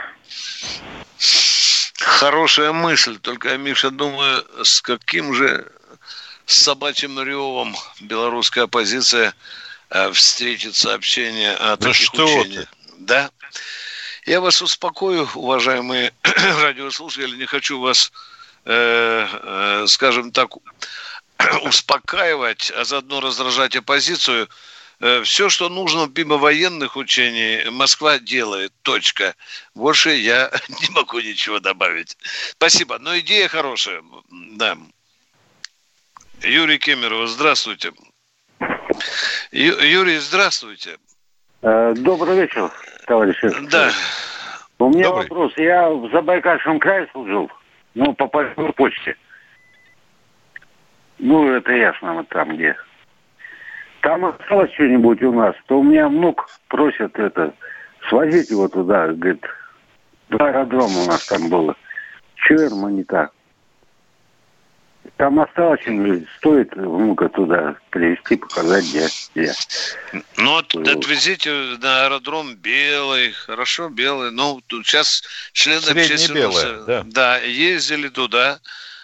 Хорошая 1.99 2.71
мысль, 2.71 3.19
только, 3.21 3.57
Миша, 3.57 3.91
думаю, 3.91 4.43
с 4.63 4.81
каким 4.81 5.33
же 5.33 5.67
с 6.45 6.63
собачьим 6.63 7.21
ревом 7.21 7.75
белорусская 8.01 8.63
оппозиция 8.63 9.33
э, 9.89 10.11
встретит 10.11 10.75
сообщение 10.75 11.53
о 11.53 11.77
да 11.77 11.89
таких 11.89 11.95
что 11.95 12.25
учениях. 12.25 12.65
Ты? 12.65 12.93
Да. 12.99 13.31
Я 14.25 14.41
вас 14.41 14.61
успокою, 14.61 15.29
уважаемые 15.35 16.13
радиослушатели, 16.23 17.35
не 17.35 17.45
хочу 17.45 17.79
вас, 17.79 18.11
э, 18.65 19.27
э, 19.31 19.85
скажем 19.87 20.31
так, 20.31 20.51
успокаивать, 21.63 22.71
а 22.71 22.85
заодно 22.85 23.19
раздражать 23.19 23.75
оппозицию. 23.75 24.47
все, 25.23 25.49
что 25.49 25.67
нужно 25.67 26.09
мимо 26.15 26.37
военных 26.37 26.95
учений, 26.95 27.69
Москва 27.69 28.19
делает. 28.19 28.71
Точка. 28.83 29.35
Больше 29.75 30.11
я 30.11 30.51
не 30.81 30.89
могу 30.91 31.19
ничего 31.19 31.59
добавить. 31.59 32.17
Спасибо. 32.51 32.99
Но 32.99 33.19
идея 33.19 33.49
хорошая. 33.49 34.01
Да. 34.29 34.77
Юрий 36.43 36.77
Кемеров, 36.77 37.29
здравствуйте. 37.29 37.91
Ю, 39.51 39.79
Юрий, 39.79 40.17
здравствуйте. 40.17 40.97
Э, 41.61 41.93
добрый 41.95 42.35
вечер, 42.35 42.69
товарищи. 43.07 43.49
Да. 43.71 43.89
У 44.77 44.89
меня 44.89 45.05
Добрый. 45.05 45.23
вопрос. 45.23 45.53
Я 45.55 45.89
в 45.89 46.11
Забайкальском 46.11 46.79
крае 46.79 47.07
служил, 47.13 47.49
ну, 47.93 48.13
по 48.13 48.27
почте. 48.27 49.15
Ну, 51.19 51.53
это 51.53 51.71
ясно, 51.71 52.15
вот 52.15 52.27
там 52.27 52.55
где. 52.55 52.75
Там 54.01 54.25
осталось 54.25 54.73
что-нибудь 54.73 55.21
у 55.23 55.31
нас, 55.31 55.55
то 55.67 55.79
у 55.79 55.83
меня 55.83 56.09
внук 56.09 56.49
просит 56.67 57.17
это, 57.17 57.53
свозить 58.09 58.49
его 58.49 58.67
туда, 58.67 59.07
говорит, 59.07 59.45
два 60.27 60.49
аэродрома 60.49 61.03
у 61.03 61.07
нас 61.07 61.25
там 61.25 61.49
было. 61.49 61.75
Чуэр, 62.35 62.71
Манита. 62.71 63.31
Там 65.23 65.39
осталось, 65.39 65.79
стоит 66.37 66.75
внука 66.75 67.29
туда 67.29 67.77
привезти, 67.91 68.35
показать, 68.35 68.83
где. 68.83 69.07
где. 69.33 69.53
Ну, 70.35 70.55
вот 70.55 70.75
отвезите 70.75 71.49
на 71.81 72.03
аэродром 72.03 72.55
Белый, 72.55 73.31
хорошо, 73.31 73.87
Белый. 73.87 74.31
Ну, 74.31 74.59
тут 74.67 74.85
сейчас 74.85 75.23
члены 75.53 75.91
общественного... 75.91 76.83
да. 76.85 77.03
да, 77.05 77.37
ездили 77.37 78.09
туда, 78.09 78.59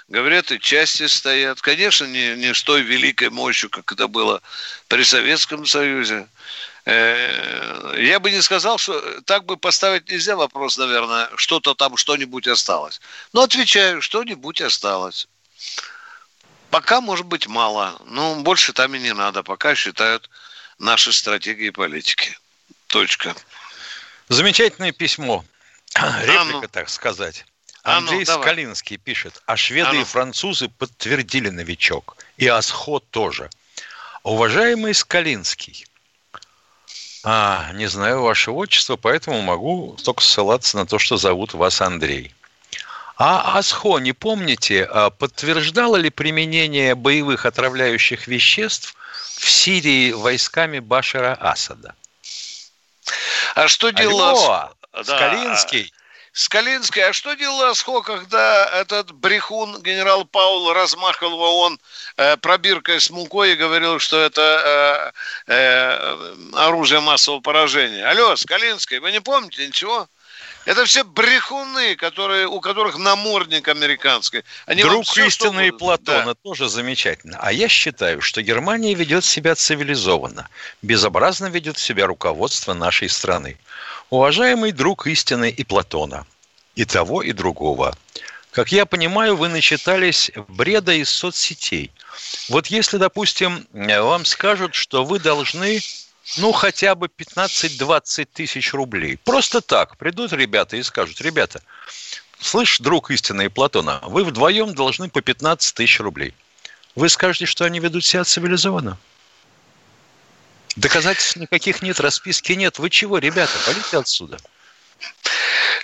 говорят, 0.10 0.52
и 0.52 0.60
части 0.60 1.08
стоят. 1.08 1.62
Конечно, 1.62 2.04
не, 2.04 2.36
не 2.36 2.54
с 2.54 2.64
той 2.64 2.82
великой 2.82 3.30
мощью, 3.30 3.70
как 3.70 3.90
это 3.90 4.10
было 4.10 4.42
при 4.90 5.04
Советском 5.04 5.66
Союзе. 5.66 6.28
Э, 6.84 7.94
я 7.98 8.20
бы 8.20 8.30
не 8.30 8.42
сказал, 8.42 8.78
что 8.78 9.22
так 9.22 9.46
бы 9.46 9.56
поставить 9.56 10.10
нельзя 10.12 10.36
вопрос, 10.36 10.78
наверное, 10.78 11.30
что-то 11.38 11.76
там, 11.76 11.96
что-нибудь 11.96 12.46
осталось. 12.50 13.00
Но 13.32 13.44
отвечаю, 13.44 14.02
что-нибудь 14.02 14.60
осталось. 14.60 15.30
Пока, 16.70 17.02
может 17.02 17.26
быть, 17.26 17.48
мало. 17.48 18.00
Но 18.06 18.36
больше 18.36 18.74
там 18.74 18.96
и 18.96 19.00
не 19.00 19.14
надо. 19.14 19.44
Пока 19.44 19.76
считают 19.76 20.30
наши 20.78 21.12
стратегии 21.12 21.68
и 21.68 21.72
политики. 21.72 22.38
Точка. 22.88 23.36
Замечательное 24.30 24.92
письмо. 24.92 25.44
Реплика, 25.96 26.42
а 26.42 26.46
ну. 26.46 26.68
так 26.68 26.90
сказать. 26.90 27.46
Андрей 27.84 28.24
а 28.28 28.36
ну, 28.36 28.42
Скалинский 28.42 28.98
пишет, 28.98 29.42
а 29.46 29.56
шведы 29.56 29.90
а 29.90 29.94
ну. 29.94 30.02
и 30.02 30.04
французы 30.04 30.70
подтвердили 30.70 31.50
новичок. 31.50 32.18
И 32.38 32.48
Асход 32.48 33.10
тоже. 33.10 33.50
Уважаемый 34.24 34.94
Скалинский, 34.94 35.86
а, 37.24 37.72
не 37.74 37.88
знаю 37.88 38.22
ваше 38.22 38.52
отчество, 38.52 38.96
поэтому 38.96 39.42
могу 39.42 39.98
только 40.04 40.22
ссылаться 40.22 40.78
на 40.78 40.86
то, 40.86 41.00
что 41.00 41.18
зовут 41.18 41.54
вас 41.54 41.82
Андрей. 41.82 42.34
А 43.22 43.58
АСХО, 43.60 44.00
не 44.00 44.14
помните, 44.14 44.86
а 44.90 45.10
подтверждало 45.10 45.98
ли 45.98 46.10
применение 46.10 46.96
боевых 46.96 47.46
отравляющих 47.46 48.28
веществ 48.28 48.96
в 49.36 49.50
Сирии 49.50 50.14
войсками 50.14 50.80
Башара 50.80 51.38
Асада? 51.42 51.96
А 53.56 53.68
что 53.68 53.90
делал 53.90 54.22
Алло, 54.22 54.70
Скалинский? 55.04 55.92
Скалинский, 56.32 57.02
а 57.02 57.12
что 57.12 57.34
делал 57.34 57.64
Асхо, 57.64 58.02
когда 58.04 58.66
этот 58.68 59.12
брехун 59.12 59.82
генерал 59.82 60.24
Паул 60.24 60.72
размахивал 60.72 61.38
в 61.38 61.42
ООН 61.42 61.80
э, 62.16 62.38
пробиркой 62.38 63.02
с 63.02 63.10
мукой 63.10 63.52
и 63.52 63.56
говорил, 63.56 64.00
что 64.00 64.18
это 64.18 65.14
э, 65.46 65.54
э, 65.54 66.36
оружие 66.54 67.02
массового 67.02 67.42
поражения? 67.42 68.06
Алло, 68.06 68.38
Скалинский, 68.38 69.00
вы 69.00 69.12
не 69.12 69.20
помните 69.20 69.68
ничего? 69.68 70.08
Это 70.70 70.86
все 70.86 71.04
брехуны, 71.04 71.96
которые, 71.96 72.46
у 72.46 72.60
которых 72.60 72.96
намордник 72.96 73.68
американский. 73.68 74.44
Они 74.68 74.84
Друг 74.84 75.04
все, 75.04 75.26
истины 75.26 75.70
и 75.70 75.72
Платона 75.72 76.26
да. 76.26 76.34
тоже 76.36 76.70
замечательно. 76.70 77.40
А 77.42 77.52
я 77.52 77.68
считаю, 77.68 78.22
что 78.22 78.44
Германия 78.44 78.94
ведет 78.94 79.26
себя 79.26 79.56
цивилизованно. 79.56 80.48
Безобразно 80.84 81.48
ведет 81.48 81.80
себя 81.80 82.06
руководство 82.06 82.76
нашей 82.76 83.10
страны. 83.10 83.58
Уважаемый 84.12 84.72
друг 84.72 85.08
истины 85.08 85.50
и 85.50 85.64
Платона. 85.64 86.28
И 86.76 86.86
того, 86.86 87.24
и 87.24 87.32
другого. 87.32 87.98
Как 88.52 88.72
я 88.72 88.86
понимаю, 88.86 89.38
вы 89.38 89.50
начитались 89.50 90.30
бреда 90.50 90.94
из 90.94 91.10
соцсетей. 91.10 91.92
Вот 92.48 92.68
если, 92.68 92.98
допустим, 92.98 93.66
вам 93.74 94.24
скажут, 94.24 94.76
что 94.76 95.04
вы 95.04 95.18
должны 95.18 95.82
ну, 96.38 96.52
хотя 96.52 96.96
бы 96.96 97.08
15-20 97.08 98.28
тысяч 98.34 98.74
рублей. 98.74 99.18
Просто 99.18 99.62
так 99.62 99.98
придут 99.98 100.34
ребята 100.34 100.78
и 100.78 100.84
скажут, 100.84 101.22
ребята, 101.22 101.62
слышь, 102.40 102.80
друг 102.80 103.12
истины 103.12 103.46
и 103.46 103.50
Платона, 103.50 104.00
вы 104.04 104.24
вдвоем 104.24 104.74
должны 104.76 105.10
по 105.10 105.22
15 105.22 105.76
тысяч 105.76 106.00
рублей. 106.00 106.34
Вы 106.96 107.10
скажете, 107.10 107.46
что 107.46 107.66
они 107.66 107.80
ведут 107.80 108.06
себя 108.06 108.24
цивилизованно? 108.24 108.98
Доказательств 110.76 111.36
никаких 111.36 111.82
нет, 111.82 112.00
расписки 112.00 112.54
нет. 112.54 112.80
Вы 112.80 112.90
чего, 112.90 113.18
ребята, 113.18 113.54
полите 113.66 113.98
отсюда. 113.98 114.38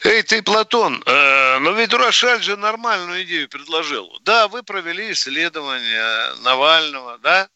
Эй, 0.04 0.22
ты, 0.22 0.42
Платон, 0.44 1.02
э, 1.06 1.58
но 1.60 1.72
ведь 1.72 1.94
Рошаль 1.94 2.42
же 2.44 2.58
нормальную 2.58 3.24
идею 3.24 3.50
предложил. 3.50 4.16
Да, 4.22 4.48
вы 4.48 4.62
провели 4.62 5.12
исследование 5.12 6.36
Навального, 6.44 7.18
да? 7.18 7.50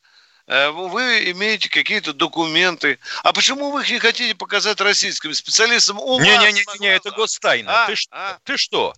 Э, 0.49 0.71
вы 0.71 1.29
имеете 1.31 1.69
какие-то 1.69 2.11
документы. 2.11 2.97
А 3.21 3.33
почему 3.33 3.69
вы 3.69 3.83
их 3.83 3.91
не 3.91 3.99
хотите 3.99 4.33
показать 4.33 4.81
российским 4.81 5.31
специалистам? 5.35 5.97
Не-не-не, 5.97 6.65
не, 6.79 6.87
это 6.87 7.11
гостайна. 7.11 7.83
А? 7.83 7.87
Ты, 7.87 7.95
а? 8.09 8.39
ты 8.43 8.57
что? 8.57 8.95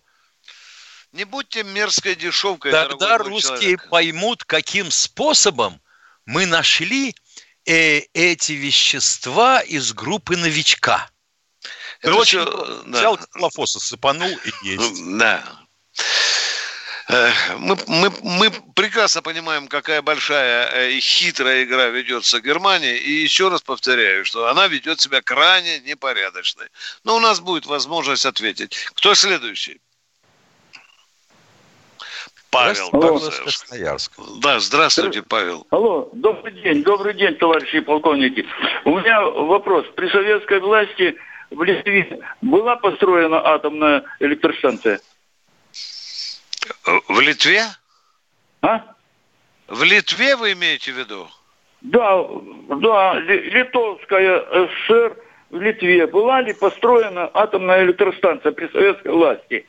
Не 1.12 1.26
будьте 1.26 1.64
мерзкой 1.64 2.16
дешевкой, 2.16 2.72
Тогда 2.72 3.18
русские 3.18 3.60
человек. 3.60 3.90
поймут, 3.90 4.46
каким 4.46 4.90
способом 4.92 5.82
мы 6.26 6.46
нашли 6.46 7.14
э, 7.66 8.00
эти 8.14 8.54
вещества 8.54 9.60
из 9.60 9.92
группы 9.92 10.38
новичка. 10.38 11.10
Это 12.00 12.16
Очень 12.16 12.46
все, 12.46 12.84
да. 12.86 12.98
взял 12.98 13.18
клофоса, 13.18 13.82
сыпанул 13.82 14.30
и 14.30 14.68
есть. 14.70 15.18
Да. 15.18 15.44
Мы, 17.10 17.78
мы, 17.88 18.12
мы 18.22 18.52
прекрасно 18.76 19.22
понимаем, 19.22 19.68
какая 19.68 20.02
большая 20.02 20.70
э, 20.74 20.92
и 20.92 21.00
хитрая 21.00 21.64
игра 21.64 21.88
ведется 21.88 22.38
в 22.38 22.42
Германии. 22.42 22.98
И 22.98 23.12
еще 23.12 23.50
раз 23.50 23.62
повторяю, 23.62 24.26
что 24.26 24.48
она 24.48 24.68
ведет 24.68 25.02
себя 25.02 25.22
крайне 25.22 25.80
непорядочной. 25.80 26.68
Но 27.04 27.16
у 27.16 27.20
нас 27.20 27.40
будет 27.40 27.66
возможность 27.66 28.26
ответить. 28.26 28.76
Кто 28.96 29.16
следующий? 29.16 29.82
Павел. 32.52 32.90
Алло. 32.92 33.20
Да, 34.42 34.60
здравствуйте, 34.60 35.24
Павел. 35.24 35.66
Алло, 35.70 36.10
добрый 36.12 36.52
день, 36.62 36.84
добрый 36.84 37.14
день, 37.14 37.36
товарищи 37.36 37.80
полковники. 37.80 38.46
У 38.84 39.00
меня 39.00 39.22
вопрос. 39.22 39.86
При 39.96 40.10
советской 40.10 40.60
власти 40.60 41.16
в 41.50 41.64
Литве 41.64 42.20
была 42.42 42.76
построена 42.76 43.42
атомная 43.46 44.04
электростанция? 44.20 45.00
В 47.08 47.20
Литве? 47.20 47.64
А? 48.62 48.84
В 49.68 49.84
Литве 49.84 50.36
вы 50.36 50.54
имеете 50.54 50.92
в 50.92 50.98
виду? 50.98 51.28
Да, 51.82 52.24
да, 52.78 53.14
Литовская 53.20 54.46
ССР 54.68 55.18
в 55.50 55.62
Литве. 55.62 56.08
Была 56.08 56.42
ли 56.42 56.54
построена 56.54 57.30
атомная 57.34 57.84
электростанция 57.84 58.52
при 58.52 58.68
советской 58.68 59.12
власти? 59.12 59.66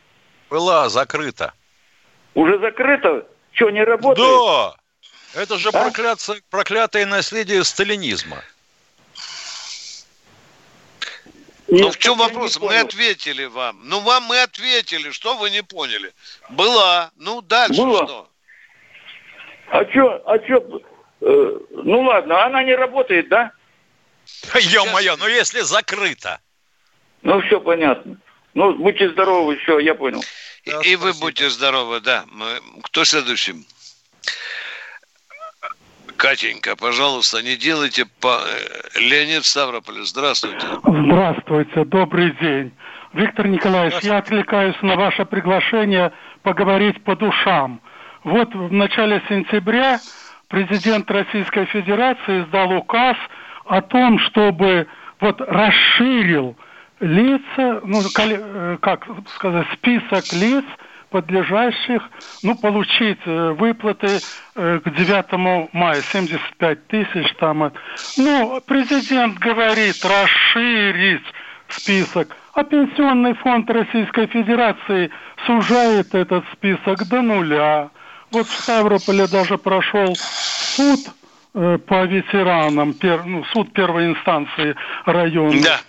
Была, 0.50 0.88
закрыта. 0.88 1.54
Уже 2.34 2.58
закрыта? 2.58 3.26
Что, 3.52 3.70
не 3.70 3.82
работает? 3.82 4.28
Да! 4.28 4.74
Это 5.34 5.58
же 5.58 5.70
а? 5.70 5.72
проклятое, 5.72 6.42
проклятое 6.50 7.06
наследие 7.06 7.64
сталинизма. 7.64 8.42
Ну, 11.80 11.90
в 11.90 11.96
чем 11.96 12.18
вопрос? 12.18 12.60
Мы 12.60 12.78
ответили 12.78 13.46
вам. 13.46 13.80
Ну, 13.84 14.00
вам 14.00 14.24
мы 14.24 14.42
ответили. 14.42 15.10
Что 15.10 15.36
вы 15.36 15.48
не 15.48 15.62
поняли? 15.62 16.12
Была. 16.50 17.10
Ну, 17.16 17.40
дальше 17.40 17.80
Была. 17.80 18.04
что? 18.04 18.28
А 19.70 19.84
что, 19.90 20.22
а 20.26 20.38
что, 20.44 20.82
э, 21.22 21.58
ну 21.70 22.02
ладно, 22.02 22.44
она 22.44 22.62
не 22.62 22.74
работает, 22.74 23.28
да? 23.30 23.52
Ё-моё, 24.54 25.16
ну 25.16 25.26
если 25.26 25.60
закрыто. 25.60 26.40
Ну, 27.22 27.40
все 27.40 27.58
понятно. 27.58 28.18
Ну, 28.52 28.74
будьте 28.74 29.08
здоровы, 29.08 29.56
все, 29.56 29.78
я 29.78 29.94
понял. 29.94 30.22
И, 30.64 30.90
и 30.90 30.96
вы 30.96 31.14
будьте 31.14 31.48
здоровы, 31.48 32.00
да. 32.00 32.24
Мы... 32.26 32.60
Кто 32.82 33.04
следующим? 33.04 33.64
Катенька, 36.22 36.76
пожалуйста, 36.76 37.42
не 37.42 37.56
делайте 37.56 38.04
по... 38.20 38.28
Э, 38.28 39.00
Леонид 39.00 39.44
Ставрополь, 39.44 40.04
здравствуйте. 40.04 40.64
Здравствуйте, 40.84 41.84
добрый 41.84 42.30
день. 42.40 42.70
Виктор 43.12 43.48
Николаевич, 43.48 43.98
я 44.04 44.18
отвлекаюсь 44.18 44.80
на 44.82 44.94
ваше 44.94 45.24
приглашение 45.24 46.12
поговорить 46.44 47.02
по 47.02 47.16
душам. 47.16 47.80
Вот 48.22 48.54
в 48.54 48.72
начале 48.72 49.20
сентября 49.28 49.98
президент 50.46 51.10
Российской 51.10 51.64
Федерации 51.64 52.44
издал 52.44 52.70
указ 52.70 53.16
о 53.64 53.82
том, 53.82 54.20
чтобы 54.20 54.86
вот 55.18 55.40
расширил 55.40 56.56
лица, 57.00 57.80
ну, 57.82 58.00
э, 58.00 58.78
как 58.80 59.08
сказать, 59.34 59.66
список 59.72 60.32
лиц, 60.34 60.64
подлежащих, 61.12 62.02
ну, 62.42 62.56
получить 62.56 63.20
э, 63.26 63.52
выплаты 63.52 64.18
э, 64.56 64.80
к 64.82 64.90
9 64.90 65.72
мая, 65.72 66.00
75 66.00 66.86
тысяч 66.88 67.34
там. 67.38 67.72
Ну, 68.16 68.60
президент 68.66 69.38
говорит 69.38 70.04
расширить 70.04 71.26
список, 71.68 72.34
а 72.54 72.64
Пенсионный 72.64 73.34
фонд 73.34 73.70
Российской 73.70 74.26
Федерации 74.26 75.10
сужает 75.46 76.14
этот 76.14 76.44
список 76.52 77.06
до 77.08 77.22
нуля. 77.22 77.90
Вот 78.30 78.46
в 78.46 78.52
Ставрополе 78.52 79.26
даже 79.26 79.58
прошел 79.58 80.14
суд 80.16 81.00
э, 81.54 81.78
по 81.86 82.04
ветеранам, 82.04 82.94
пер, 82.94 83.24
ну, 83.24 83.44
суд 83.52 83.72
первой 83.72 84.06
инстанции 84.06 84.74
района. 85.04 85.60
Да. 85.62 85.80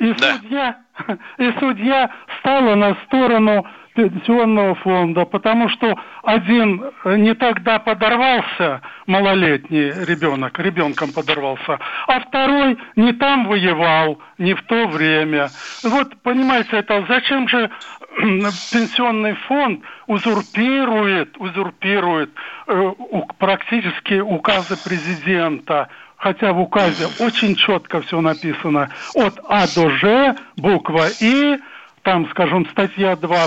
И, 0.00 0.12
да. 0.14 0.36
Судья, 0.36 0.76
и 1.38 1.52
судья 1.60 2.10
стала 2.40 2.74
на 2.74 2.96
сторону 3.06 3.64
пенсионного 3.94 4.74
фонда, 4.74 5.24
потому 5.24 5.68
что 5.68 5.96
один 6.22 6.84
не 7.04 7.34
тогда 7.34 7.78
подорвался, 7.78 8.82
малолетний 9.06 9.90
ребенок, 10.04 10.58
ребенком 10.58 11.12
подорвался, 11.12 11.78
а 12.06 12.20
второй 12.20 12.76
не 12.96 13.12
там 13.12 13.46
воевал, 13.46 14.18
не 14.38 14.54
в 14.54 14.62
то 14.62 14.88
время. 14.88 15.48
Вот, 15.82 16.16
понимаете, 16.22 16.76
это 16.78 17.04
зачем 17.08 17.48
же 17.48 17.70
пенсионный 18.16 19.34
фонд 19.34 19.82
узурпирует, 20.06 21.36
узурпирует 21.38 22.30
э, 22.66 22.92
практически 23.38 24.14
указы 24.14 24.76
президента, 24.82 25.88
хотя 26.16 26.52
в 26.52 26.60
указе 26.60 27.06
очень 27.20 27.54
четко 27.54 28.00
все 28.02 28.20
написано 28.20 28.90
от 29.14 29.38
А 29.48 29.66
до 29.74 29.90
Ж, 29.90 30.36
буква 30.56 31.06
И, 31.20 31.58
там, 32.04 32.28
скажем, 32.30 32.66
статья 32.70 33.16
2 33.16 33.46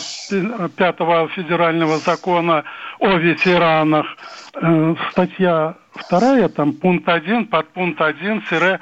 5 0.76 0.98
федерального 1.32 2.00
закона 2.00 2.63
о 3.00 3.10
ветеранах, 3.17 4.06
э, 4.56 4.96
статья 5.12 5.76
2, 6.10 6.50
там 6.50 6.74
пункт 6.74 7.08
1, 7.08 7.46
под 7.46 7.70
пункт 7.70 8.02
1-3. 8.02 8.80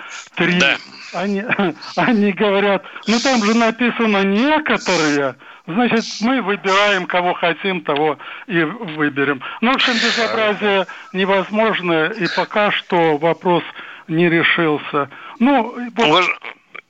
Да. 0.60 0.76
Они, 1.14 1.44
они 1.98 2.32
говорят, 2.32 2.84
ну 3.08 3.20
там 3.20 3.44
же 3.44 3.54
написано 3.54 4.24
некоторые, 4.24 5.36
значит, 5.68 6.06
мы 6.22 6.42
выбираем, 6.42 7.06
кого 7.06 7.34
хотим, 7.34 7.82
того 7.82 8.18
и 8.48 8.64
выберем. 8.64 9.42
Ну, 9.60 9.74
в 9.74 9.76
общем, 9.76 9.94
безобразие 9.94 10.88
невозможно, 11.12 12.06
и 12.06 12.28
пока 12.36 12.72
что 12.72 13.18
вопрос 13.18 13.64
не 14.08 14.30
решился. 14.30 15.10
Ну, 15.40 15.76
вот... 15.96 16.26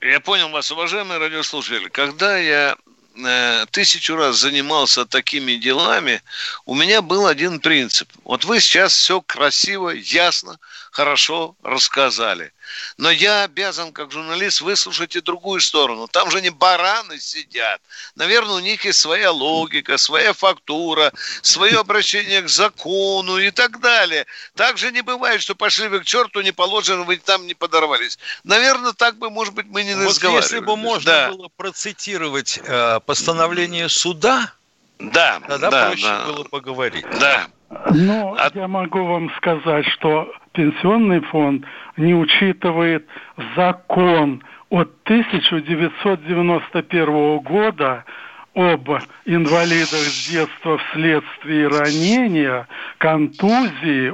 Я 0.06 0.20
понял 0.20 0.50
вас, 0.50 0.70
уважаемые 0.72 1.18
радиослушатели. 1.18 1.90
Когда 1.90 2.38
я 2.38 2.78
э, 3.16 3.66
тысячу 3.72 4.16
раз 4.16 4.38
занимался 4.38 5.04
такими 5.04 5.56
делами, 5.56 6.22
у 6.66 6.76
меня 6.76 7.02
был 7.02 7.26
один 7.26 7.60
принцип. 7.60 8.08
Вот 8.24 8.46
вы 8.46 8.60
сейчас 8.60 8.94
все 8.94 9.20
красиво, 9.20 9.90
ясно, 9.90 10.60
хорошо 10.92 11.56
рассказали. 11.64 12.54
Но 12.98 13.12
я 13.12 13.44
обязан, 13.44 13.92
как 13.92 14.12
журналист, 14.12 14.62
выслушать 14.62 15.16
и 15.16 15.22
другую 15.22 15.62
сторону. 15.62 16.08
Там 16.08 16.32
же 16.32 16.42
не 16.42 16.50
бараны 16.50 17.20
сидят. 17.20 17.82
Наверное, 18.16 18.56
у 18.56 18.60
них 18.60 18.86
есть 18.86 19.00
своя 19.00 19.32
логика, 19.32 19.98
своя 19.98 20.34
фактура, 20.34 21.12
свое 21.42 21.80
обращение 21.80 22.42
к 22.42 22.50
закону 22.50 23.38
и 23.38 23.52
так 23.52 23.80
далее. 23.80 24.26
Так 24.56 24.78
же 24.78 24.92
не 24.92 25.02
бывает, 25.02 25.42
что 25.42 25.56
пошли 25.56 25.88
вы 25.88 26.00
к 26.00 26.06
черту, 26.06 26.42
не 26.42 26.52
положено, 26.52 27.04
вы 27.04 27.18
там 27.18 27.48
не 27.48 27.54
подорвались. 27.54 28.18
Наверное, 28.44 28.94
так 28.94 29.18
бы, 29.18 29.30
может 29.30 29.54
быть, 29.54 29.68
мы 29.68 29.84
не 29.84 29.96
вот 29.96 30.06
разговаривали. 30.06 30.44
если 30.44 30.60
бы 30.60 30.76
можно 30.76 31.12
да. 31.12 31.30
было 31.32 31.50
процитировать 31.56 32.60
э, 32.64 33.00
постановление 33.06 33.90
суда, 33.90 34.54
да, 35.00 35.40
тогда 35.48 35.70
да, 35.70 35.88
проще 35.88 36.04
да. 36.04 36.26
было 36.26 36.44
поговорить. 36.44 37.06
Да. 37.20 37.48
Но 37.70 38.36
а... 38.38 38.50
я 38.54 38.68
могу 38.68 39.06
вам 39.06 39.32
сказать, 39.38 39.88
что 39.88 40.30
пенсионный 40.54 41.22
фонд 41.22 41.66
не 41.98 42.14
учитывает 42.14 43.08
закон 43.56 44.44
от 44.70 44.92
1991 45.06 47.40
года 47.40 48.06
об 48.54 48.88
инвалидах 49.26 49.90
с 49.90 50.30
детства 50.30 50.78
вследствие 50.78 51.68
ранения, 51.68 52.68
контузии 52.98 54.14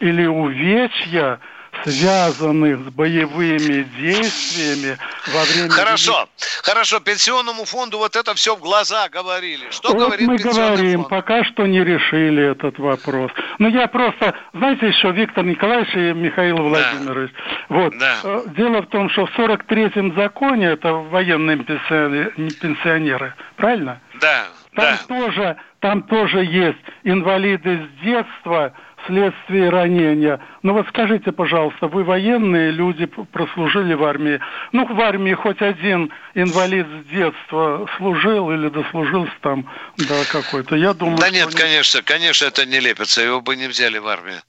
или 0.00 0.26
увечья– 0.26 1.40
связанных 1.84 2.80
с 2.80 2.92
боевыми 2.92 3.82
действиями 3.98 4.98
во 5.32 5.44
время... 5.44 5.70
Хорошо, 5.70 6.28
хорошо, 6.62 7.00
пенсионному 7.00 7.64
фонду 7.64 7.98
вот 7.98 8.16
это 8.16 8.34
все 8.34 8.56
в 8.56 8.60
глаза 8.60 9.08
говорили. 9.08 9.70
Что 9.70 9.90
вот 9.90 9.98
говорит 9.98 10.28
мы 10.28 10.36
говорим, 10.36 11.00
фонд? 11.00 11.08
пока 11.08 11.44
что 11.44 11.66
не 11.66 11.82
решили 11.84 12.50
этот 12.50 12.78
вопрос. 12.78 13.30
Но 13.58 13.68
я 13.68 13.86
просто, 13.86 14.34
знаете, 14.52 14.88
еще 14.88 15.10
Виктор 15.12 15.44
Николаевич 15.44 15.94
и 15.94 16.12
Михаил 16.12 16.56
Владимирович, 16.56 17.30
да. 17.32 17.76
вот, 17.76 17.98
да. 17.98 18.16
Э, 18.22 18.42
дело 18.56 18.82
в 18.82 18.86
том, 18.86 19.10
что 19.10 19.26
в 19.26 19.38
43-м 19.38 20.14
законе, 20.14 20.66
это 20.66 20.92
военные 20.92 21.58
пенсионеры, 21.58 23.34
правильно? 23.56 24.00
Да, 24.20 24.46
там 24.76 24.98
да. 25.08 25.14
тоже, 25.16 25.56
там 25.80 26.02
тоже 26.02 26.44
есть 26.44 26.78
инвалиды 27.02 27.86
с 27.86 28.04
детства, 28.04 28.72
вследствие 29.06 29.70
ранения. 29.70 30.40
Ну 30.62 30.74
вот 30.74 30.86
скажите, 30.88 31.32
пожалуйста, 31.32 31.86
вы 31.86 32.04
военные 32.04 32.70
люди, 32.70 33.06
прослужили 33.06 33.94
в 33.94 34.04
армии. 34.04 34.40
Ну, 34.72 34.86
в 34.86 35.00
армии 35.00 35.32
хоть 35.32 35.62
один 35.62 36.12
инвалид 36.34 36.86
с 36.86 37.10
детства 37.10 37.88
служил 37.96 38.50
или 38.50 38.68
дослужился 38.68 39.32
там 39.40 39.70
до 39.96 40.24
какой-то. 40.30 40.76
Я 40.76 40.92
думаю, 40.92 41.18
Да 41.18 41.30
нет, 41.30 41.54
конечно, 41.54 42.02
конечно, 42.02 42.46
это 42.46 42.66
не 42.66 42.80
лепится, 42.80 43.22
его 43.22 43.40
бы 43.40 43.56
не 43.56 43.68
взяли 43.68 43.98
в 43.98 44.06
армию. 44.06 44.40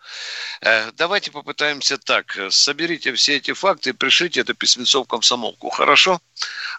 Э, 0.61 0.91
давайте 0.97 1.31
попытаемся 1.31 1.97
так. 1.97 2.37
Соберите 2.49 3.13
все 3.13 3.37
эти 3.37 3.53
факты 3.53 3.91
и 3.91 3.93
пришлите 3.93 4.41
это 4.41 4.53
письмецо 4.53 5.03
в 5.03 5.07
комсомолку, 5.07 5.69
хорошо? 5.69 6.19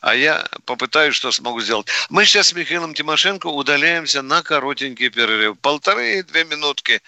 А 0.00 0.14
я 0.14 0.46
попытаюсь, 0.64 1.14
что 1.14 1.32
смогу 1.32 1.60
сделать. 1.60 1.86
Мы 2.10 2.24
сейчас 2.24 2.48
с 2.48 2.52
Михаилом 2.52 2.94
Тимошенко 2.94 3.46
удаляемся 3.46 4.22
на 4.22 4.42
коротенький 4.42 5.08
перерыв. 5.08 5.58
Полторы-две 5.60 6.44
минутки. 6.44 7.00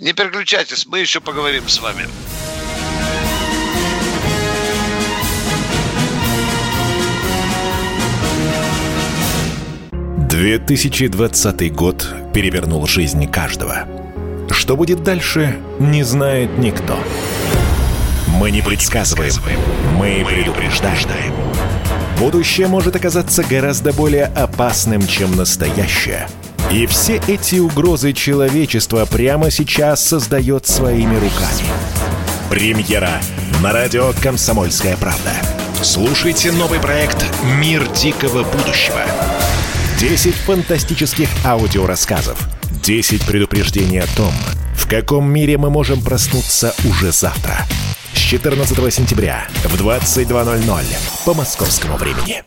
Не 0.00 0.12
переключайтесь, 0.12 0.86
мы 0.86 0.98
еще 0.98 1.20
поговорим 1.20 1.68
с 1.68 1.78
вами. 1.78 2.06
«2020 10.28 11.70
год 11.70 12.08
перевернул 12.34 12.84
жизнь 12.88 13.30
каждого. 13.30 13.86
Что 14.50 14.76
будет 14.76 15.04
дальше, 15.04 15.60
не 15.78 16.02
знает 16.02 16.58
никто. 16.58 16.98
Мы 18.26 18.50
не 18.50 18.62
предсказываем, 18.62 19.34
мы 19.96 20.24
предупреждаем. 20.28 21.32
Будущее 22.18 22.66
может 22.66 22.96
оказаться 22.96 23.44
гораздо 23.44 23.92
более 23.92 24.24
опасным, 24.24 25.06
чем 25.06 25.36
настоящее– 25.36 26.28
и 26.74 26.86
все 26.86 27.20
эти 27.28 27.60
угрозы 27.60 28.12
человечества 28.12 29.06
прямо 29.06 29.50
сейчас 29.52 30.04
создает 30.04 30.66
своими 30.66 31.14
руками. 31.14 31.68
Премьера 32.50 33.20
на 33.62 33.72
радио 33.72 34.12
«Комсомольская 34.20 34.96
правда». 34.96 35.30
Слушайте 35.82 36.50
новый 36.50 36.80
проект 36.80 37.24
«Мир 37.60 37.86
дикого 37.92 38.42
будущего». 38.42 39.02
10 40.00 40.34
фантастических 40.34 41.28
аудиорассказов. 41.44 42.40
10 42.82 43.24
предупреждений 43.24 44.00
о 44.00 44.16
том, 44.16 44.32
в 44.76 44.88
каком 44.88 45.30
мире 45.30 45.56
мы 45.56 45.70
можем 45.70 46.02
проснуться 46.02 46.74
уже 46.90 47.12
завтра. 47.12 47.58
С 48.14 48.18
14 48.18 48.92
сентября 48.92 49.46
в 49.62 49.80
22.00 49.80 50.84
по 51.24 51.34
московскому 51.34 51.96
времени. 51.96 52.42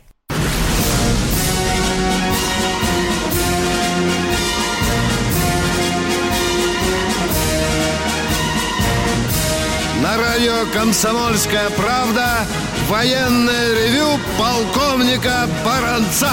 Радио 10.47 10.71
«Комсомольская 10.71 11.69
правда» 11.71 12.47
военное 12.87 13.73
ревю 13.73 14.17
полковника 14.37 15.45
Баранца. 15.65 16.31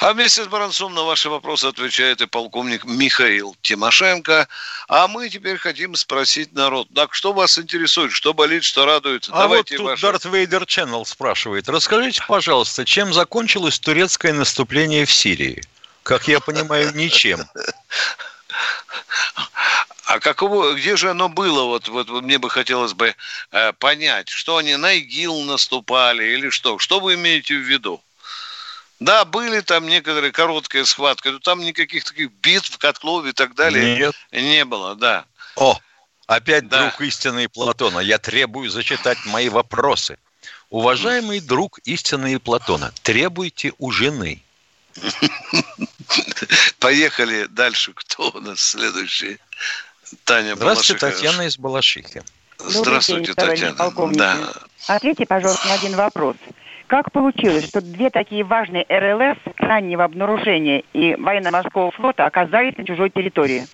А 0.00 0.12
вместе 0.12 0.42
с 0.42 0.48
Баранцом 0.48 0.92
на 0.92 1.04
ваши 1.04 1.30
вопросы 1.30 1.66
отвечает 1.66 2.20
и 2.22 2.26
полковник 2.26 2.84
Михаил 2.84 3.54
Тимошенко. 3.62 4.48
А 4.88 5.06
мы 5.06 5.28
теперь 5.28 5.58
хотим 5.58 5.94
спросить 5.94 6.54
народ. 6.54 6.88
Так, 6.92 7.14
что 7.14 7.32
вас 7.32 7.56
интересует? 7.56 8.10
Что 8.10 8.34
болит, 8.34 8.64
что 8.64 8.84
радует? 8.84 9.28
А 9.30 9.42
Давайте 9.42 9.74
вот 9.74 9.78
тут 9.78 9.86
ваши... 9.86 10.02
Дарт 10.02 10.24
Вейдер 10.24 10.64
Channel 10.64 11.04
спрашивает. 11.04 11.68
Расскажите, 11.68 12.24
пожалуйста, 12.26 12.84
чем 12.84 13.12
закончилось 13.12 13.78
турецкое 13.78 14.32
наступление 14.32 15.04
в 15.04 15.12
Сирии? 15.12 15.62
Как 16.02 16.26
я 16.26 16.40
понимаю, 16.40 16.90
ничем. 16.94 17.46
А 20.04 20.18
каково, 20.18 20.74
где 20.74 20.96
же 20.96 21.10
оно 21.10 21.28
было? 21.28 21.64
Вот, 21.64 21.88
вот, 21.88 22.08
мне 22.08 22.38
бы 22.38 22.50
хотелось 22.50 22.92
бы 22.92 23.14
э, 23.52 23.72
понять, 23.74 24.28
что 24.28 24.56
они 24.56 24.76
на 24.76 24.94
ИГИЛ 24.94 25.42
наступали 25.42 26.24
или 26.24 26.50
что? 26.50 26.78
Что 26.78 27.00
вы 27.00 27.14
имеете 27.14 27.54
в 27.54 27.60
виду? 27.60 28.02
Да, 28.98 29.24
были 29.24 29.60
там 29.60 29.86
некоторые 29.86 30.32
короткие 30.32 30.84
схватки, 30.84 31.28
но 31.28 31.38
там 31.38 31.60
никаких 31.60 32.04
таких 32.04 32.30
битв, 32.32 32.78
котлов 32.78 33.26
и 33.26 33.32
так 33.32 33.54
далее 33.54 33.96
Нет. 33.96 34.14
не 34.30 34.64
было, 34.64 34.94
да. 34.94 35.24
О, 35.56 35.78
опять 36.26 36.68
Да. 36.68 36.82
друг 36.82 37.00
истины 37.00 37.48
Платона. 37.48 37.98
Я 37.98 38.18
требую 38.18 38.70
зачитать 38.70 39.18
мои 39.26 39.48
вопросы. 39.48 40.18
Уважаемый 40.70 41.40
друг 41.40 41.78
истины 41.84 42.38
Платона, 42.38 42.92
требуйте 43.02 43.72
у 43.78 43.90
жены. 43.90 44.42
Поехали 46.78 47.46
дальше. 47.46 47.92
Кто 47.94 48.30
у 48.30 48.40
нас 48.40 48.60
следующий? 48.60 49.38
Таня 50.24 50.56
Здравствуйте, 50.56 51.00
Балашиха. 51.00 51.22
Татьяна 51.22 51.42
из 51.46 51.58
Балашихи. 51.58 52.22
Здравствуйте, 52.58 53.26
день, 53.26 53.34
Татьяна. 53.34 53.74
полковники. 53.74 54.18
Да. 54.18 54.36
Ответьте, 54.88 55.26
пожалуйста, 55.26 55.68
на 55.68 55.74
один 55.74 55.96
вопрос. 55.96 56.36
Как 56.86 57.10
получилось, 57.10 57.66
что 57.68 57.80
две 57.80 58.10
такие 58.10 58.44
важные 58.44 58.84
РЛС 58.88 59.38
раннего 59.56 60.04
обнаружения 60.04 60.82
и 60.92 61.14
военно-морского 61.16 61.90
флота 61.90 62.26
оказались 62.26 62.76
на 62.76 62.84
чужой 62.84 63.10
территории? 63.10 63.66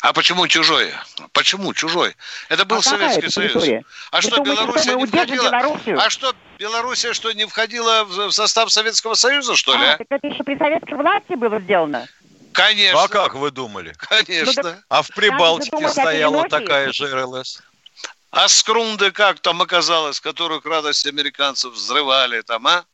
А 0.00 0.12
почему 0.12 0.46
чужой? 0.46 0.92
Почему 1.32 1.74
чужой? 1.74 2.14
Это 2.48 2.64
был 2.64 2.78
А 2.78 2.82
Советский 2.82 3.30
Союз. 3.30 3.52
территория? 3.52 3.84
А 4.12 4.16
Вы 4.16 4.22
что, 4.22 4.36
думаете, 4.36 4.62
Белоруссия 4.62 4.90
что 4.90 4.98
не 4.98 5.06
входила? 5.06 5.44
Белоруссию? 5.44 5.98
А 5.98 6.10
что, 6.10 6.34
Белоруссия 6.58 7.12
что, 7.14 7.32
не 7.32 7.46
входила 7.46 8.04
в 8.04 8.28
в 8.28 8.32
состав 8.32 8.70
Советского 8.70 9.14
Союза, 9.14 9.56
что 9.56 9.74
ли? 9.74 9.84
А, 9.84 9.94
а? 9.94 9.96
так 9.98 10.06
это 10.10 10.26
еще 10.28 10.44
при 10.44 10.56
советской 10.56 10.94
власти 10.94 11.34
было 11.34 11.58
сделано? 11.60 12.06
Конечно. 12.52 13.02
А 13.02 13.08
как 13.08 13.34
вы 13.34 13.50
думали? 13.50 13.94
Конечно. 13.98 14.62
Ну, 14.62 14.68
так- 14.70 14.84
А 14.88 15.02
в 15.02 15.08
Прибалтике 15.14 15.88
стояла 15.88 16.48
такая 16.48 16.92
же 16.92 17.06
РЛС. 17.14 17.62
А 18.30 18.48
Скрунде 18.48 19.10
как 19.10 19.40
там 19.40 19.62
оказалось, 19.62 20.20
которую 20.20 20.60
к 20.60 20.66
радости 20.66 21.08
американцев 21.08 21.72
взрывали 21.72 22.42
там, 22.42 22.66
а? 22.66 22.84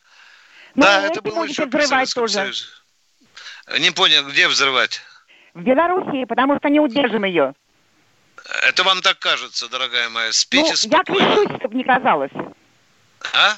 Ну, 0.75 0.83
да, 0.83 1.07
это 1.07 1.23
было 1.23 1.45
еще 1.45 1.67
взрывать 1.67 2.13
тоже. 2.15 2.35
Союзе. 2.35 2.65
Не 3.79 3.91
понял, 3.91 4.25
где 4.29 4.47
взрывать? 4.49 5.01
В 5.55 5.63
Белоруссии, 5.63 6.25
потому 6.25 6.57
что 6.59 6.69
не 6.69 6.81
удержим 6.81 7.25
ее. 7.25 7.55
Это 8.63 8.83
вам 8.85 9.01
так 9.01 9.19
кажется, 9.19 9.69
дорогая 9.69 10.09
моя. 10.09 10.33
Спите 10.33 10.63
Ну, 10.65 10.69
я 10.71 10.77
спокойно. 10.77 11.05
крещусь, 11.35 11.59
чтобы 11.61 11.75
не 11.77 11.85
казалось. 11.85 12.31
А? 13.33 13.57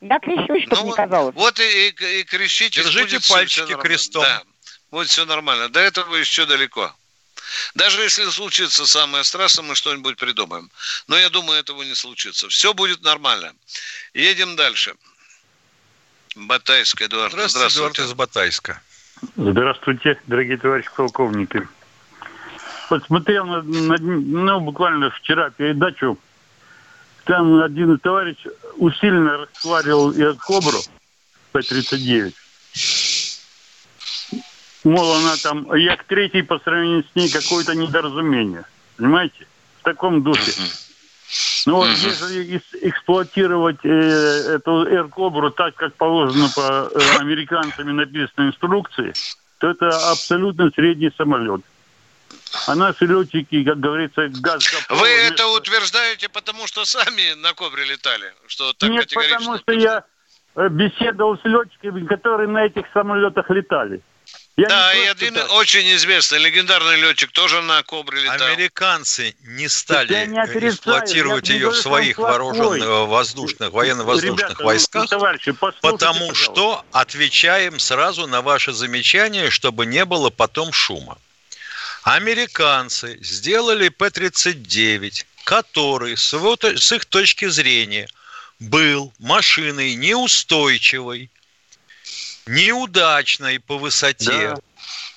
Я 0.00 0.18
крещусь, 0.20 0.64
чтобы 0.64 0.82
Ну, 0.82 0.86
не 0.88 0.92
казалось. 0.94 1.34
Вот 1.34 1.58
и, 1.58 1.88
и, 1.88 2.20
и 2.20 2.24
кричите. 2.24 2.82
Держите 2.82 3.20
пальчики 3.32 3.74
крестом. 3.76 4.22
Да, 4.22 4.42
будет 4.90 5.08
все 5.08 5.24
нормально. 5.24 5.68
До 5.68 5.80
этого 5.80 6.14
еще 6.16 6.46
далеко. 6.46 6.94
Даже 7.74 8.02
если 8.02 8.24
случится 8.30 8.86
самое 8.86 9.24
страшное, 9.24 9.64
мы 9.64 9.74
что-нибудь 9.74 10.16
придумаем. 10.16 10.70
Но 11.06 11.16
я 11.16 11.30
думаю, 11.30 11.58
этого 11.60 11.82
не 11.82 11.94
случится. 11.94 12.48
Все 12.48 12.74
будет 12.74 13.02
нормально. 13.02 13.52
Едем 14.14 14.56
дальше. 14.56 14.94
Батайск, 16.36 17.00
Эдуард. 17.02 17.32
Здравствуйте, 17.32 17.58
Здравствуйте. 17.58 18.02
Эдуард 18.02 18.10
из 18.10 18.14
Батайска. 18.14 18.82
Здравствуйте, 19.36 20.20
дорогие 20.26 20.58
товарищи 20.58 20.88
полковники. 20.94 21.66
Вот 22.90 23.04
смотрел, 23.06 23.44
на, 23.46 23.62
на- 23.62 23.98
ну, 23.98 24.60
буквально 24.60 25.10
вчера 25.10 25.50
передачу, 25.50 26.18
там 27.24 27.60
один 27.62 27.98
товарищ 27.98 28.36
усиленно 28.76 29.38
расхваливал 29.38 30.12
и 30.12 30.22
от 30.22 30.38
Кобру 30.38 30.80
П-39. 31.52 32.32
Мол, 34.84 35.12
она 35.12 35.36
там, 35.36 35.74
як 35.74 36.04
третий 36.04 36.42
по 36.42 36.58
сравнению 36.60 37.04
с 37.04 37.16
ней 37.16 37.28
какое-то 37.30 37.74
недоразумение. 37.74 38.64
Понимаете? 38.96 39.46
В 39.80 39.84
таком 39.84 40.22
духе. 40.22 40.52
Ну 41.66 41.76
вот, 41.76 41.88
если 41.88 42.56
ис- 42.56 42.78
эксплуатировать 42.80 43.78
э, 43.84 43.88
эту 43.88 44.86
Р-Кобру 44.86 45.50
так, 45.50 45.74
как 45.74 45.94
положено 45.94 46.48
по 46.54 46.90
э, 46.90 47.18
американцами 47.18 47.92
написанной 47.92 48.48
инструкции, 48.48 49.12
то 49.58 49.68
это 49.68 50.10
абсолютно 50.10 50.70
средний 50.70 51.12
самолет. 51.16 51.60
А 52.66 52.74
наши 52.74 53.04
летчики, 53.04 53.64
как 53.64 53.80
говорится, 53.80 54.28
газ 54.28 54.64
Вы 54.88 55.08
это 55.08 55.46
утверждаете, 55.48 56.28
потому 56.28 56.66
что 56.66 56.84
сами 56.84 57.34
на 57.34 57.52
Кобре 57.52 57.84
летали? 57.84 58.32
Что 58.46 58.72
так 58.72 58.88
Нет, 58.88 59.12
потому 59.12 59.58
что 59.58 59.72
я 59.72 60.04
э, 60.56 60.68
беседовал 60.70 61.36
с 61.36 61.44
летчиками, 61.44 62.06
которые 62.06 62.48
на 62.48 62.64
этих 62.64 62.84
самолетах 62.94 63.50
летали. 63.50 64.00
Я 64.58 64.66
да, 64.66 64.92
и 64.92 65.06
один 65.06 65.34
так. 65.34 65.52
очень 65.52 65.88
известный 65.94 66.40
легендарный 66.40 67.00
летчик 67.00 67.30
тоже 67.30 67.62
на 67.62 67.80
Кобре 67.84 68.22
летал. 68.22 68.48
Американцы 68.48 69.36
не 69.44 69.68
стали 69.68 70.26
не 70.26 70.36
эксплуатировать 70.68 71.48
ее 71.48 71.68
в 71.68 71.76
своих 71.76 72.18
вооруженных, 72.18 73.06
воздушных, 73.06 73.70
военно-воздушных 73.70 74.40
Ребята, 74.40 74.56
ну, 74.58 74.64
войсках, 74.64 75.08
товарищи, 75.08 75.52
потому 75.52 75.78
пожалуйста. 76.28 76.34
что 76.34 76.84
отвечаем 76.90 77.78
сразу 77.78 78.26
на 78.26 78.42
ваши 78.42 78.72
замечания, 78.72 79.50
чтобы 79.50 79.86
не 79.86 80.04
было 80.04 80.28
потом 80.28 80.72
шума. 80.72 81.18
Американцы 82.02 83.16
сделали 83.22 83.90
П-39, 83.90 85.24
который, 85.44 86.16
с, 86.16 86.32
его 86.32 86.56
то- 86.56 86.76
с 86.76 86.90
их 86.90 87.04
точки 87.04 87.46
зрения, 87.46 88.08
был 88.58 89.12
машиной 89.20 89.94
неустойчивой, 89.94 91.30
неудачной 92.48 93.60
по 93.60 93.78
высоте 93.78 94.54
Да. 94.54 94.56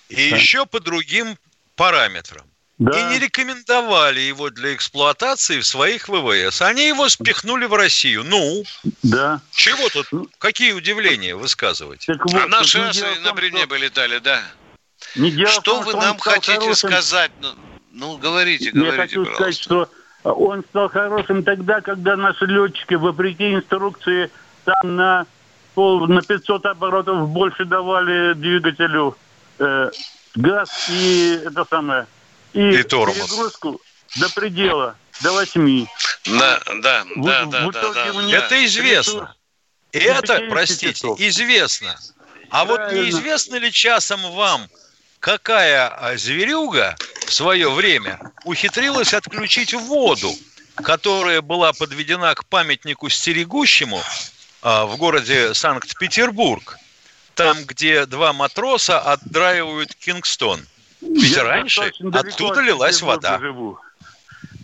и 0.09 0.29
Да. 0.29 0.35
еще 0.37 0.65
по 0.65 0.79
другим 0.79 1.37
параметрам. 1.75 2.45
Да. 2.77 2.97
И 2.97 3.03
не 3.13 3.19
рекомендовали 3.19 4.19
его 4.21 4.49
для 4.49 4.73
эксплуатации 4.73 5.59
в 5.59 5.67
своих 5.67 6.09
ВВС. 6.09 6.61
Они 6.63 6.87
его 6.87 7.09
спихнули 7.09 7.65
в 7.65 7.73
Россию. 7.75 8.23
Ну, 8.23 8.63
Да. 9.03 9.39
чего 9.51 9.87
тут? 9.89 10.07
Какие 10.39 10.71
удивления 10.73 11.35
высказываете? 11.35 12.13
Так 12.13 12.25
А 12.25 12.29
вот, 12.39 12.49
наши 12.49 12.77
тут 12.79 12.95
не 12.95 13.01
асы 13.01 13.15
в 13.15 13.19
на 13.21 13.27
том, 13.27 13.35
Бринебе 13.35 13.77
летали, 13.77 14.17
да. 14.19 14.41
Не 15.15 15.45
Что 15.45 15.61
том, 15.61 15.83
вы 15.83 15.91
что 15.91 16.01
нам 16.01 16.17
хотите 16.17 16.53
хорошим. 16.53 16.89
сказать? 16.89 17.31
Ну, 17.39 17.49
ну, 17.91 18.17
говорите, 18.17 18.65
Я 18.65 18.71
говорите, 18.71 18.97
хочу 18.97 19.25
пожалуйста. 19.25 19.35
сказать, 19.35 19.59
что 19.59 19.89
он 20.23 20.63
стал 20.69 20.89
хорошим 20.89 21.43
тогда, 21.43 21.81
когда 21.81 22.15
наши 22.15 22.45
летчики, 22.45 22.95
вопреки 22.95 23.53
инструкции, 23.53 24.31
там 24.65 24.95
на, 24.95 25.25
на 25.75 26.21
500 26.21 26.65
оборотов 26.65 27.29
больше 27.29 27.65
давали 27.65 28.33
двигателю 28.33 29.17
э, 29.59 29.89
газ 30.35 30.89
и 30.89 31.39
это 31.45 31.65
самое 31.69 32.07
и, 32.53 32.69
И 32.79 32.83
тормоз. 32.83 33.15
перегрузку 33.17 33.81
до 34.17 34.29
предела, 34.29 34.95
до 35.21 35.31
8. 35.31 35.85
Да, 36.25 36.59
да, 36.81 37.03
В- 37.15 37.23
да, 37.25 37.45
в 37.45 37.49
да, 37.49 37.69
итоге 37.69 38.13
да, 38.13 38.13
да. 38.13 38.37
Это 38.37 38.65
известно. 38.65 39.35
И 39.93 39.97
это, 39.99 40.37
50 40.37 40.49
простите, 40.49 40.93
часов. 40.93 41.19
известно. 41.19 41.95
А 42.49 42.65
вот 42.65 42.77
Правильно. 42.77 43.05
неизвестно 43.05 43.55
ли 43.55 43.71
часом 43.71 44.19
вам, 44.33 44.67
какая 45.19 45.87
а, 45.87 46.17
зверюга 46.17 46.95
в 47.25 47.33
свое 47.33 47.69
время 47.71 48.19
ухитрилась 48.43 49.13
отключить 49.13 49.73
воду, 49.73 50.31
которая 50.75 51.41
была 51.41 51.71
подведена 51.73 52.33
к 52.35 52.45
памятнику 52.45 53.07
стерегущему 53.09 54.01
в 54.61 54.95
городе 54.97 55.53
Санкт-Петербург, 55.53 56.77
там, 57.35 57.57
где 57.65 58.05
два 58.05 58.33
матроса 58.33 58.99
отдраивают 58.99 59.95
Кингстон. 59.95 60.61
Ведь 61.01 61.35
Я 61.35 61.43
раньше 61.43 61.91
оттуда 62.13 62.59
от 62.59 62.65
лилась 62.65 63.01
вода. 63.01 63.39
Живу. 63.39 63.79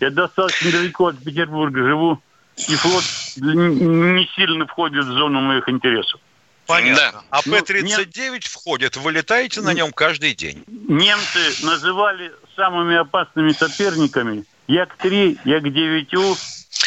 Я 0.00 0.10
достаточно 0.10 0.70
далеко 0.70 1.08
от 1.08 1.18
Петербурга 1.22 1.82
живу, 1.82 2.22
и 2.56 2.74
флот 2.76 3.04
не 3.36 4.28
сильно 4.36 4.66
входит 4.66 5.04
в 5.04 5.12
зону 5.12 5.40
моих 5.40 5.68
интересов. 5.68 6.20
Понятно. 6.66 7.24
А 7.30 7.40
Ну, 7.46 7.52
П-39 7.52 8.40
входит, 8.42 8.96
вы 8.96 9.12
летаете 9.12 9.62
на 9.62 9.72
нем 9.72 9.90
каждый 9.90 10.34
день. 10.34 10.62
Немцы 10.66 11.64
называли 11.64 12.30
самыми 12.56 12.96
опасными 12.96 13.52
соперниками 13.52 14.44
Як-3, 14.66 15.38
Як-9У 15.44 16.36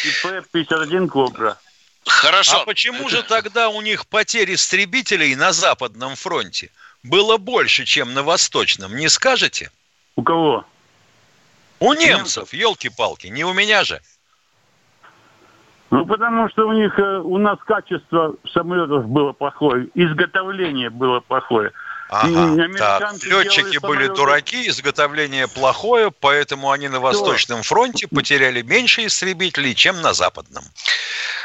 и 0.06 0.52
П-51 0.54 1.08
Кобра. 1.08 1.58
Хорошо. 2.06 2.62
А 2.62 2.66
почему 2.66 3.10
же 3.10 3.24
тогда 3.24 3.70
у 3.70 3.82
них 3.82 4.08
потерь 4.08 4.54
истребителей 4.54 5.36
на 5.36 5.52
Западном 5.52 6.16
фронте 6.16 6.72
было 7.04 7.38
больше, 7.38 7.86
чем 7.86 8.14
на 8.14 8.24
Восточном? 8.24 8.96
Не 8.96 9.10
скажете? 9.10 9.72
У 10.16 10.24
кого? 10.24 10.66
У 11.80 11.94
немцев, 11.94 12.54
елки-палки, 12.54 13.28
не 13.28 13.44
у 13.44 13.54
меня 13.54 13.84
же. 13.84 14.02
Ну, 15.90 16.06
потому 16.06 16.48
что 16.50 16.68
у 16.68 16.72
них, 16.72 16.98
э, 16.98 17.20
у 17.20 17.38
нас 17.38 17.60
качество 17.66 18.36
самолетов 18.54 19.08
было 19.08 19.34
плохое, 19.34 19.90
изготовление 19.94 20.90
было 20.90 21.20
плохое. 21.20 21.74
Ага, 22.12 22.64
американцы 22.64 23.30
летчики 23.30 23.78
были 23.78 24.08
дураки, 24.08 24.68
изготовление 24.68 25.48
плохое, 25.48 26.12
поэтому 26.12 26.70
они 26.70 26.90
на 26.90 27.00
Восточном 27.00 27.64
фронте 27.64 28.06
потеряли 28.10 28.62
меньше 28.62 29.06
истребителей, 29.06 29.74
чем 29.74 30.02
на 30.02 30.14
Западном. 30.14 30.66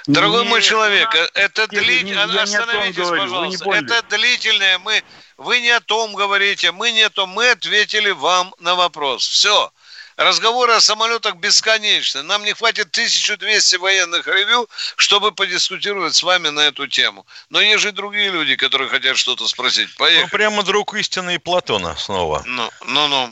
Дорогой 0.08 0.42
Нет, 0.42 0.50
мой 0.50 0.62
человек, 0.62 1.14
нас- 1.14 1.30
это 1.34 1.68
длительное... 1.68 2.26
не- 2.26 2.32
я 2.32 2.44
не 2.44 2.56
Остановитесь, 2.56 2.98
не 2.98 3.16
пожалуйста. 3.16 3.70
Это 3.70 4.02
длительное. 4.08 4.78
Мы... 4.78 5.02
Вы 5.36 5.60
не 5.60 5.70
о 5.70 5.80
том 5.80 6.14
говорите, 6.14 6.72
мы 6.72 6.92
не 6.92 7.02
о 7.02 7.10
том. 7.10 7.28
Мы 7.30 7.50
ответили 7.50 8.10
вам 8.10 8.54
на 8.58 8.74
вопрос. 8.74 9.26
Все. 9.26 9.70
Разговоры 10.16 10.72
о 10.72 10.80
самолетах 10.80 11.36
бесконечны. 11.36 12.22
Нам 12.22 12.42
не 12.42 12.54
хватит 12.54 12.88
1200 12.90 13.76
военных 13.76 14.26
ревю, 14.26 14.66
чтобы 14.96 15.32
подискутировать 15.32 16.14
с 16.14 16.22
вами 16.22 16.48
на 16.48 16.60
эту 16.60 16.86
тему. 16.86 17.26
Но 17.50 17.60
есть 17.60 17.82
же 17.82 17.88
и 17.90 17.92
другие 17.92 18.30
люди, 18.30 18.56
которые 18.56 18.88
хотят 18.88 19.18
что-то 19.18 19.46
спросить. 19.46 19.94
Поехали. 19.96 20.22
Ну, 20.22 20.28
прямо 20.30 20.62
друг 20.62 20.94
истины 20.94 21.34
и 21.34 21.38
Платона 21.38 21.96
снова. 21.96 22.42
Ну, 22.46 22.70
ну, 22.86 23.08
ну. 23.08 23.30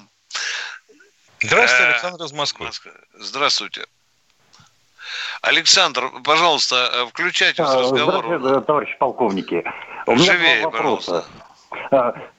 Здравствуйте, 1.41 1.85
Э, 1.85 1.93
Александр 1.93 2.25
из 2.25 2.33
Москвы. 2.33 2.71
Здравствуйте. 3.15 3.87
Александр, 5.41 6.11
пожалуйста, 6.23 6.91
э, 6.93 7.07
включайте 7.07 7.63
в 7.63 7.67
А, 7.67 7.81
разговор. 7.81 8.25
Здравствуйте, 8.25 8.67
товарищ 8.67 8.99
полковники. 8.99 9.65
У 10.07 10.13
меня 10.17 10.33
Живее, 10.33 10.61
два 10.63 10.71
вопроса. 10.71 11.25
А, 11.39 11.44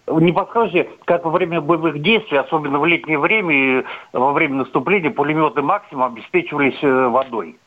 Не 0.07 0.31
подскажете, 0.31 0.89
как 1.05 1.25
во 1.25 1.31
время 1.31 1.61
боевых 1.61 2.01
действий, 2.01 2.37
особенно 2.37 2.79
в 2.79 2.85
летнее 2.85 3.19
время, 3.19 3.79
и 3.79 3.85
во 4.13 4.33
время 4.33 4.57
наступления, 4.57 5.09
пулеметы 5.09 5.61
«Максим» 5.61 6.03
обеспечивались 6.03 6.77
э, 6.81 7.07
водой? 7.07 7.57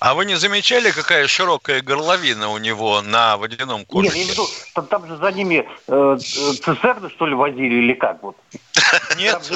А 0.00 0.14
вы 0.14 0.24
не 0.26 0.36
замечали, 0.36 0.90
какая 0.90 1.26
широкая 1.26 1.80
горловина 1.80 2.50
у 2.50 2.58
него 2.58 3.02
на 3.02 3.36
водяном 3.36 3.80
Нет, 3.80 3.88
коврике? 3.88 4.16
я 4.16 4.22
имею 4.22 4.28
в 4.28 4.32
виду, 4.32 4.46
там, 4.74 4.86
там 4.86 5.06
же 5.06 5.16
за 5.16 5.32
ними 5.32 5.68
э, 5.88 6.16
э, 6.16 6.18
цистерны, 6.18 7.10
что 7.10 7.26
ли, 7.26 7.34
возили, 7.34 7.74
или 7.74 7.94
как 7.94 8.22
вот? 8.22 8.36
Нет. 9.18 9.50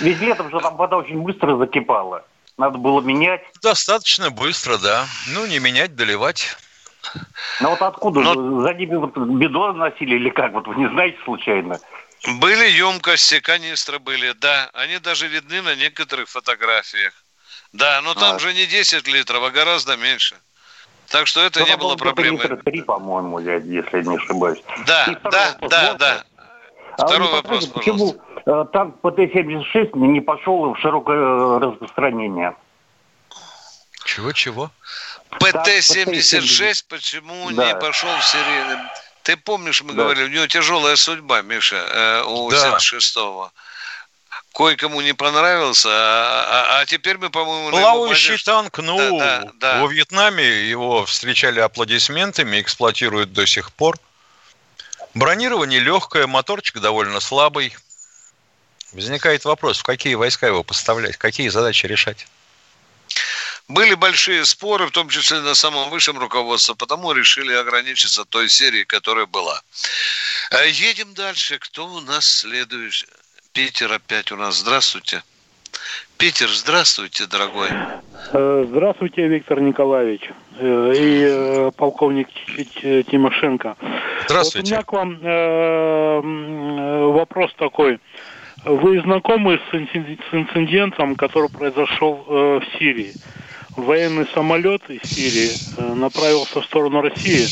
Ведь 0.00 0.20
летом 0.20 0.50
же 0.50 0.60
там 0.60 0.76
вода 0.76 0.96
очень 0.96 1.20
быстро 1.20 1.56
закипала. 1.56 2.24
Надо 2.56 2.78
было 2.78 3.00
менять. 3.02 3.42
Достаточно 3.62 4.30
быстро, 4.30 4.78
да. 4.78 5.06
Ну, 5.28 5.46
не 5.46 5.58
менять, 5.58 5.94
доливать. 5.94 6.56
Но 7.60 7.70
вот 7.70 7.82
откуда? 7.82 8.22
За 8.24 8.74
ними 8.74 8.96
вот 8.96 9.16
бидон 9.16 9.78
носили 9.78 10.16
или 10.16 10.30
как? 10.30 10.52
Вот 10.52 10.66
вы 10.66 10.76
не 10.76 10.88
знаете 10.88 11.18
случайно? 11.24 11.78
Были 12.40 12.68
емкости, 12.70 13.40
канистры 13.40 13.98
были, 13.98 14.32
да. 14.32 14.70
Они 14.74 14.98
даже 14.98 15.28
видны 15.28 15.62
на 15.62 15.74
некоторых 15.76 16.28
фотографиях. 16.28 17.12
Да, 17.72 18.00
но 18.02 18.14
там 18.14 18.36
А. 18.36 18.38
же 18.38 18.52
не 18.54 18.66
10 18.66 19.06
литров, 19.06 19.42
а 19.44 19.50
гораздо 19.50 19.96
меньше. 19.96 20.36
Так 21.08 21.26
что 21.26 21.40
это 21.40 21.60
Ну, 21.60 21.66
не 21.66 21.76
было 21.76 21.94
проблемы. 21.96 22.38
литра 22.38 22.56
три, 22.56 22.82
по-моему, 22.82 23.38
я- 23.38 23.56
если 23.56 23.98
я 23.98 24.02
не 24.02 24.16
ошибаюсь. 24.16 24.60
Да, 24.86 25.06
да, 25.30 25.50
вопрос. 25.52 25.70
да, 25.70 25.82
Можно? 25.82 25.98
да. 25.98 26.24
А 26.98 27.06
Второй 27.06 27.28
вопрос, 27.30 27.66
подскажете, 27.66 27.72
почему 27.74 28.16
э, 28.46 28.64
танк 28.72 28.96
ПТ-76 29.02 29.90
не 29.98 30.20
пошел 30.20 30.72
в 30.74 30.78
широкое 30.78 31.18
э, 31.18 31.58
распространение? 31.58 32.56
Чего-чего? 34.04 34.70
ПТ-76 35.30 36.84
почему 36.88 37.50
Да. 37.50 37.66
не 37.72 37.78
пошел 37.78 38.08
в 38.18 38.24
серийный? 38.24 38.78
Ты 39.22 39.36
помнишь, 39.36 39.82
мы 39.82 39.92
Да. 39.92 40.02
говорили, 40.04 40.24
у 40.26 40.28
него 40.28 40.46
тяжелая 40.46 40.96
судьба, 40.96 41.42
Миша, 41.42 41.76
э, 41.76 42.22
у 42.22 42.50
Да. 42.50 42.56
76-го. 42.56 43.52
Кое-кому 44.54 45.02
не 45.02 45.12
понравился, 45.12 45.88
а, 45.90 46.46
а- 46.48 46.80
а 46.80 46.86
теперь 46.86 47.18
мы, 47.18 47.28
по-моему, 47.28 47.70
Плавающий 47.70 48.38
танк, 48.38 48.78
ну, 48.78 49.18
Да, 49.18 49.40
да, 49.40 49.52
да. 49.54 49.80
во 49.82 49.88
Вьетнаме 49.88 50.68
его 50.68 51.04
встречали 51.04 51.60
аплодисментами, 51.60 52.60
эксплуатируют 52.60 53.32
до 53.32 53.46
сих 53.46 53.70
пор. 53.72 53.98
Бронирование 55.12 55.80
легкое, 55.80 56.26
моторчик 56.26 56.78
довольно 56.78 57.20
слабый. 57.20 57.76
Возникает 58.92 59.44
вопрос, 59.44 59.80
в 59.80 59.82
какие 59.82 60.14
войска 60.14 60.46
его 60.46 60.62
поставлять, 60.62 61.16
какие 61.18 61.48
задачи 61.48 61.84
решать? 61.86 62.26
Были 63.68 63.94
большие 63.94 64.44
споры, 64.44 64.86
в 64.86 64.92
том 64.92 65.08
числе 65.08 65.40
на 65.40 65.54
самом 65.54 65.90
высшем 65.90 66.18
руководстве, 66.18 66.74
потому 66.76 67.12
решили 67.12 67.52
ограничиться 67.52 68.24
той 68.24 68.48
серией, 68.48 68.84
которая 68.84 69.26
была. 69.26 69.60
Э, 70.52 70.68
Едем 70.68 71.14
дальше. 71.14 71.58
Кто 71.58 71.86
у 71.86 72.00
нас 72.00 72.24
следующий? 72.26 73.06
Питер 73.52 73.92
опять 73.92 74.30
у 74.30 74.36
нас. 74.36 74.58
Здравствуйте. 74.58 75.22
Питер, 76.16 76.48
здравствуйте, 76.48 77.26
дорогой. 77.26 77.68
Э, 78.32 78.64
Здравствуйте, 78.68 79.26
Виктор 79.26 79.60
Николаевич 79.60 80.30
э, 80.60 80.92
и 80.96 81.70
полковник 81.76 82.28
Тимошенко. 83.10 83.76
Здравствуйте. 84.26 84.76
Вот 84.76 84.84
у 84.84 84.84
меня 84.84 84.84
к 84.84 84.92
вам 84.92 85.18
вопрос 87.14 87.50
такой. 87.58 87.98
Вы 88.64 89.00
знакомы 89.02 89.60
с 89.70 89.74
инциден- 89.74 90.20
с 90.30 90.34
инцидентом, 90.34 91.16
который 91.16 91.48
произошел 91.50 92.24
в 92.28 92.62
Сирии? 92.78 93.12
Военный 93.76 94.26
самолет 94.32 94.88
из 94.88 95.02
Сирии 95.02 95.50
э, 95.76 95.94
направился 95.94 96.60
в 96.62 96.64
сторону 96.64 97.02
России, 97.02 97.46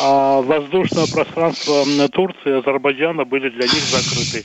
а 0.00 0.40
воздушное 0.42 1.06
пространство 1.06 1.84
Турции 2.08 2.50
и 2.50 2.58
Азербайджана 2.58 3.24
были 3.24 3.48
для 3.50 3.62
них 3.62 3.82
закрыты. 3.84 4.44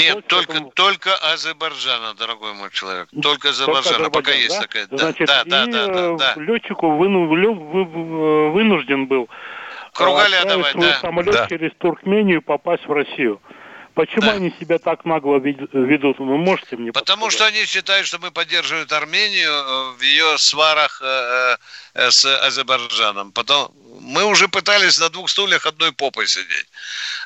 Нет, 0.00 0.24
только, 0.28 0.52
этому- 0.52 0.70
только 0.70 1.16
Азербайджана, 1.32 2.14
дорогой 2.14 2.54
мой 2.54 2.70
человек. 2.70 3.08
Только 3.20 3.48
Азербайджана, 3.48 3.96
Только 3.96 4.10
пока 4.10 4.30
Азербайджан, 4.30 4.42
есть 4.44 4.54
да? 4.54 4.60
такая. 4.62 4.86
Да, 4.86 4.96
Значит, 4.98 5.26
да, 5.26 5.44
да, 5.44 5.66
да, 5.66 5.86
да, 5.86 6.00
э, 6.00 6.16
да. 6.16 6.34
летчику 6.42 6.86
выну- 6.92 7.26
вы- 7.26 8.50
вынужден 8.52 9.06
был 9.06 9.24
э, 9.24 9.26
Кругаля 9.94 10.44
давай, 10.44 10.70
свой 10.72 10.86
да. 10.86 10.98
самолет 11.00 11.34
Да. 11.34 11.46
через 11.48 11.72
Туркмению 11.78 12.40
попасть 12.42 12.86
в 12.86 12.92
Россию. 12.92 13.40
Почему 13.98 14.30
они 14.30 14.54
себя 14.60 14.78
так 14.78 15.04
нагло 15.04 15.38
вед- 15.38 15.72
ведут? 15.72 16.20
Вы 16.20 16.38
можете 16.38 16.76
мне 16.76 16.92
Потому 16.92 17.30
что 17.30 17.46
они 17.46 17.64
считают, 17.64 18.06
что 18.06 18.20
мы 18.20 18.30
поддерживаем 18.30 18.86
Армению 18.90 19.50
э, 19.50 19.90
в 19.98 20.00
ее 20.02 20.38
сварах 20.38 21.02
э, 21.02 21.56
э, 21.94 22.10
с 22.12 22.24
Азербайджаном. 22.46 23.32
Потом 23.32 23.74
мы 24.00 24.24
уже 24.24 24.46
пытались 24.46 25.00
на 25.00 25.08
двух 25.08 25.28
стульях 25.28 25.66
одной 25.66 25.90
попой 25.90 26.28
сидеть. 26.28 26.66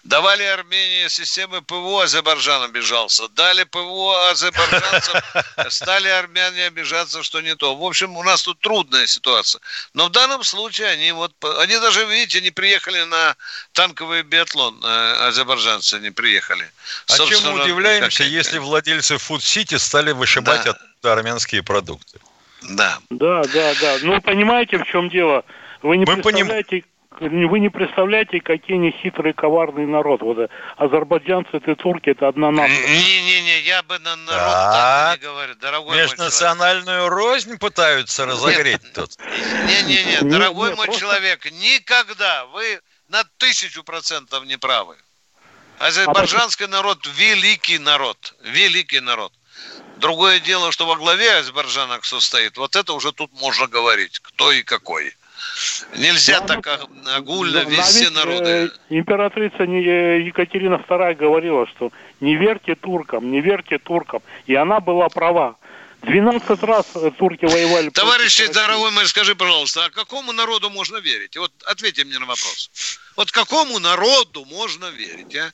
Давали 0.02 0.44
Армении 0.44 1.08
системы 1.08 1.60
ПВО, 1.60 2.04
Азербайджан 2.04 2.62
обижался. 2.62 3.28
Дали 3.28 3.64
ПВО 3.64 4.30
азербайджанцам, 4.30 5.20
стали 5.68 6.08
армяне 6.08 6.68
обижаться, 6.68 7.22
что 7.22 7.42
не 7.42 7.54
то. 7.54 7.76
В 7.76 7.84
общем, 7.84 8.16
у 8.16 8.22
нас 8.22 8.44
тут 8.44 8.58
трудная 8.60 9.06
ситуация. 9.06 9.60
Но 9.92 10.06
в 10.06 10.10
данном 10.10 10.42
случае 10.42 10.88
они 10.88 11.12
вот, 11.12 11.32
они 11.60 11.76
даже, 11.78 12.06
видите, 12.06 12.40
не 12.40 12.50
приехали 12.50 13.02
на 13.02 13.36
танковый 13.72 14.22
биатлон, 14.22 14.82
азербайджанцы 14.82 16.00
не 16.00 16.10
приехали. 16.10 16.61
А 17.08 17.16
чем 17.16 17.26
Собственно, 17.26 17.52
мы 17.56 17.62
удивляемся, 17.64 18.22
как- 18.24 18.32
если 18.32 18.58
владельцы 18.58 19.16
Фуд-Сити 19.18 19.76
стали 19.76 20.12
вышибать 20.12 20.64
Да. 20.64 20.70
оттуда 20.70 21.12
армянские 21.12 21.62
продукты? 21.62 22.18
Да. 22.62 22.98
Да, 23.10 23.42
да, 23.52 23.74
да. 23.80 23.96
Ну, 24.02 24.20
понимаете, 24.20 24.78
в 24.78 24.84
чем 24.84 25.08
дело? 25.08 25.44
Вы 25.82 25.96
не 25.96 26.04
Мы 26.04 26.16
поним- 26.22 26.46
представляете, 26.46 26.84
вы 27.20 27.58
не 27.60 27.68
представляете, 27.68 28.40
какие 28.40 28.76
они 28.76 28.90
хитрый, 29.02 29.32
коварный 29.34 29.86
народ. 29.86 30.22
Вот 30.22 30.38
э, 30.38 30.48
азербайджанцы, 30.76 31.50
это 31.52 31.74
турки, 31.76 32.10
это 32.10 32.28
одна 32.28 32.50
нация. 32.50 32.86
Не-не-не, 32.88 33.60
я 33.62 33.82
бы 33.82 33.98
на 33.98 34.14
народ 34.16 34.40
Так. 34.40 34.72
так 34.72 35.20
не 35.20 35.26
говорю. 35.26 35.54
Дорогой 35.56 35.86
мой 35.88 35.94
человек. 35.96 36.10
Межнациональную 36.18 37.08
рознь 37.08 37.58
пытаются 37.58 38.26
разогреть 38.26 38.92
тут. 38.94 39.10
Не-не-не, 39.66 40.04
Нет, 40.12 40.28
дорогой 40.28 40.68
нет, 40.70 40.76
мой 40.78 40.86
просто- 40.86 41.00
человек, 41.00 41.44
никогда 41.52 42.46
вы 42.46 42.80
на 43.08 43.24
тысячу 43.38 43.82
процентов 43.84 44.44
не 44.46 44.56
правы. 44.56 44.96
Азербайджанский 45.86 46.68
народ 46.68 46.98
великий 47.18 47.78
народ, 47.78 48.34
великий 48.44 49.00
народ. 49.00 49.32
Другое 49.96 50.38
дело, 50.40 50.70
что 50.70 50.86
во 50.86 50.94
главе 50.96 51.38
Азербайджана 51.38 51.98
кто 51.98 52.20
стоит, 52.20 52.56
вот 52.56 52.76
это 52.76 52.92
уже 52.92 53.12
тут 53.12 53.30
можно 53.40 53.66
говорить, 53.66 54.20
кто 54.20 54.52
и 54.52 54.62
какой. 54.62 55.12
Нельзя 55.96 56.40
так 56.40 56.66
о- 56.66 57.16
огульно 57.16 57.64
Да, 57.64 57.70
вести 57.70 58.04
ведь, 58.04 58.14
народы. 58.14 58.50
э, 58.50 58.68
императрица 58.90 59.64
э, 59.64 60.20
Екатерина 60.22 60.76
II 60.88 61.14
говорила, 61.14 61.66
что 61.66 61.90
не 62.20 62.36
верьте 62.36 62.76
туркам, 62.76 63.32
не 63.32 63.40
верьте 63.40 63.78
туркам. 63.78 64.22
И 64.46 64.54
она 64.54 64.78
была 64.80 65.08
права. 65.08 65.56
12 66.02 66.62
раз 66.64 66.86
э, 66.94 67.10
турки 67.16 67.44
воевали. 67.44 67.90
России. 68.44 68.52
дорогой 68.52 68.90
мой, 68.90 69.06
скажи, 69.06 69.34
пожалуйста, 69.34 69.84
а 69.84 69.90
какому 69.90 70.32
народу 70.32 70.68
можно 70.68 70.96
верить? 70.96 71.36
Вот 71.36 71.52
ответьте 71.64 72.04
мне 72.04 72.18
на 72.18 72.26
вопрос. 72.26 72.70
Вот 73.16 73.30
какому 73.30 73.78
народу 73.78 74.44
можно 74.44 74.86
верить, 74.86 75.34
а? 75.36 75.52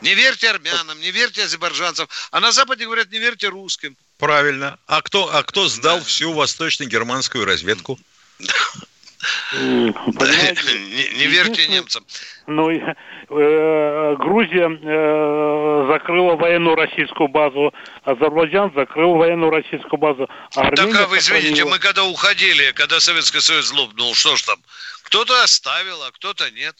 Не 0.00 0.14
верьте 0.14 0.48
армянам, 0.50 1.00
не 1.00 1.10
верьте 1.10 1.42
азербайджанцам. 1.42 2.08
А 2.30 2.38
на 2.38 2.52
Западе 2.52 2.84
говорят, 2.84 3.10
не 3.10 3.18
верьте 3.18 3.48
русским. 3.48 3.96
Правильно. 4.16 4.78
А 4.86 5.02
кто, 5.02 5.34
а 5.34 5.42
кто 5.42 5.66
сдал 5.66 6.00
всю 6.02 6.32
восточно-германскую 6.32 7.44
разведку? 7.44 7.98
Не, 9.52 11.18
не 11.18 11.26
верьте 11.26 11.66
немцам. 11.68 12.04
Ну, 12.46 12.70
э, 12.70 14.16
Грузия 14.16 14.68
э, 14.70 15.86
закрыла 15.92 16.36
военную 16.36 16.76
российскую 16.76 17.28
базу, 17.28 17.74
Азербайджан 18.04 18.72
закрыл 18.74 19.14
военную 19.14 19.50
российскую 19.50 19.98
базу. 19.98 20.28
А 20.54 20.70
Так, 20.70 20.94
а 20.94 21.06
вы 21.06 21.18
извините, 21.18 21.64
мы 21.64 21.78
когда 21.78 22.04
уходили, 22.04 22.72
когда 22.72 23.00
Советский 23.00 23.40
Союз 23.40 23.72
лопнул, 23.72 24.14
что 24.14 24.36
ж 24.36 24.42
там? 24.42 24.58
Кто-то 25.04 25.42
оставил, 25.42 26.02
а 26.04 26.12
кто-то 26.12 26.50
нет. 26.52 26.76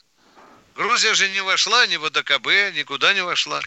Грузия 0.77 1.15
же 1.15 1.29
не 1.31 1.41
вошла 1.41 1.87
ни 1.87 1.97
в 1.97 2.05
АДКБ, 2.05 2.47
никуда 2.77 3.13
не 3.15 3.23
вошла. 3.23 3.61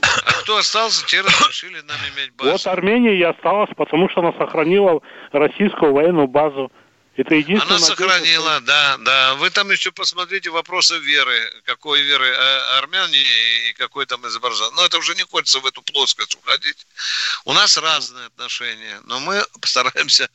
А 0.00 0.32
кто 0.42 0.56
остался, 0.56 1.04
те 1.06 1.20
разрешили 1.20 1.80
нам 1.82 1.96
иметь 2.14 2.34
базу. 2.36 2.52
Вот 2.52 2.66
Армения 2.66 3.16
и 3.16 3.22
осталась, 3.22 3.70
потому 3.76 4.08
что 4.08 4.20
она 4.20 4.32
сохранила 4.32 5.00
российскую 5.32 5.92
военную 5.92 6.28
базу. 6.28 6.72
Это 7.16 7.34
единственное... 7.34 7.76
Она 7.76 7.86
сохранила, 7.86 8.60
да, 8.62 8.96
да. 8.98 9.34
Вы 9.34 9.50
там 9.50 9.70
еще 9.70 9.92
посмотрите 9.92 10.48
вопросы 10.50 10.98
веры, 10.98 11.52
какой 11.64 12.00
веры 12.02 12.26
э, 12.26 12.58
армяне 12.78 13.18
и 13.68 13.72
какой 13.74 14.06
там 14.06 14.26
изображен. 14.26 14.72
Но 14.74 14.84
это 14.86 14.96
уже 14.98 15.14
не 15.14 15.22
хочется 15.24 15.60
в 15.60 15.66
эту 15.66 15.82
плоскость 15.82 16.34
уходить. 16.34 16.86
У 17.44 17.52
нас 17.52 17.76
разные 17.76 18.26
отношения, 18.26 19.00
но 19.04 19.20
мы 19.20 19.44
постараемся 19.60 20.30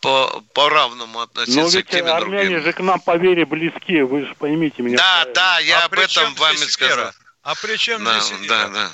по, 0.00 0.42
по-равному 0.54 1.20
относиться 1.20 1.60
Но 1.60 1.68
ведь 1.68 1.86
к 1.86 1.90
тем 1.90 2.06
и 2.06 2.10
армяне 2.10 2.44
другим. 2.48 2.64
же 2.64 2.72
к 2.72 2.80
нам 2.80 3.00
по 3.00 3.16
вере 3.16 3.44
близки, 3.44 4.00
вы 4.00 4.26
же 4.26 4.34
поймите 4.36 4.82
меня. 4.82 4.96
Да, 4.96 5.12
правильно. 5.24 5.34
да, 5.34 5.58
я 5.60 5.80
А 5.80 5.84
об 5.84 5.92
этом 5.98 6.34
вами 6.36 6.56
сказал. 6.56 6.96
вера? 6.96 7.14
А 7.42 7.54
при 7.54 7.76
чем 7.76 8.02
Да, 8.02 8.18
здесь 8.20 8.48
да, 8.48 8.58
вера? 8.64 8.68
да. 8.72 8.90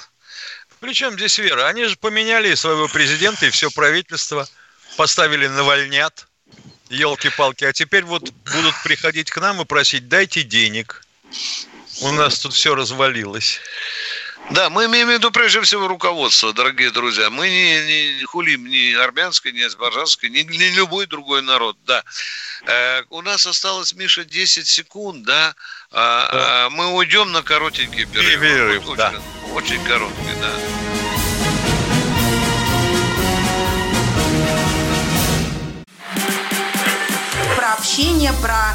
При 0.80 0.94
чем 0.94 1.14
здесь 1.14 1.38
вера? 1.38 1.66
Они 1.66 1.84
же 1.86 1.96
поменяли 1.96 2.54
своего 2.54 2.88
президента 2.88 3.46
и 3.46 3.50
все 3.50 3.70
правительство, 3.70 4.48
поставили 4.96 5.46
навальнят, 5.48 6.27
елки-палки, 6.90 7.64
а 7.64 7.72
теперь 7.72 8.04
вот 8.04 8.22
будут 8.52 8.74
приходить 8.82 9.30
к 9.30 9.40
нам 9.40 9.60
и 9.60 9.64
просить, 9.64 10.08
дайте 10.08 10.42
денег. 10.42 11.02
У 12.00 12.12
нас 12.12 12.38
тут 12.38 12.54
все 12.54 12.74
развалилось. 12.74 13.60
Да, 14.50 14.70
мы 14.70 14.86
имеем 14.86 15.08
в 15.08 15.10
виду 15.10 15.30
прежде 15.30 15.60
всего 15.60 15.88
руководство, 15.88 16.54
дорогие 16.54 16.90
друзья. 16.90 17.28
Мы 17.28 17.50
не, 17.50 18.18
не 18.18 18.24
хулим 18.24 18.66
ни 18.66 18.94
армянской, 18.94 19.52
ни 19.52 19.60
азербайджанской, 19.60 20.30
ни, 20.30 20.38
ни 20.40 20.74
любой 20.74 21.06
другой 21.06 21.42
народ, 21.42 21.76
да. 21.84 22.02
Э, 22.66 23.02
у 23.10 23.20
нас 23.20 23.46
осталось, 23.46 23.92
Миша, 23.94 24.24
10 24.24 24.66
секунд, 24.66 25.24
да. 25.24 25.54
А, 25.90 26.28
а, 26.66 26.70
мы 26.70 26.94
уйдем 26.94 27.30
на 27.32 27.42
коротенький 27.42 28.06
перерыв. 28.06 28.40
Перерыв, 28.40 28.84
Вот 28.84 28.96
да. 28.96 29.12
Очень, 29.52 29.76
очень 29.76 29.84
короткий, 29.84 30.34
да. 30.40 30.77
Общение, 37.78 38.32
про 38.42 38.74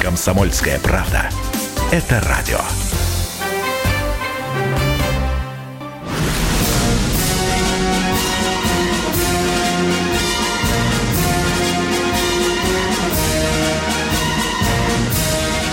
Комсомольская 0.00 0.78
правда. 0.80 1.30
Это 1.90 2.20
радио. 2.22 2.60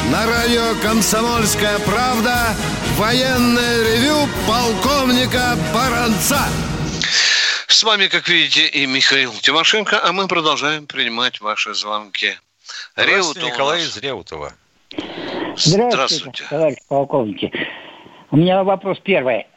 На 0.10 0.26
радио 0.26 0.76
«Комсомольская 0.82 1.80
правда» 1.80 2.56
военное 2.98 3.84
ревю 3.84 4.28
полковника 4.48 5.58
Баранца. 5.74 6.48
С 7.68 7.84
вами, 7.84 8.08
как 8.08 8.28
видите, 8.28 8.68
и 8.68 8.86
Михаил 8.86 9.34
Тимошенко, 9.34 10.00
а 10.04 10.12
мы 10.12 10.28
продолжаем 10.28 10.86
принимать 10.86 11.42
ваши 11.42 11.74
звонки. 11.74 12.38
Здравствуйте. 12.96 13.48
Николай 13.48 13.82
из 13.82 13.98
Реутова. 13.98 14.54
Здравствуйте, 15.56 15.90
Здравствуйте. 15.92 16.44
товарищ 16.50 16.78
полковники. 16.88 17.52
У 18.32 18.38
меня 18.38 18.64
вопрос 18.64 18.98
первый. 19.04 19.48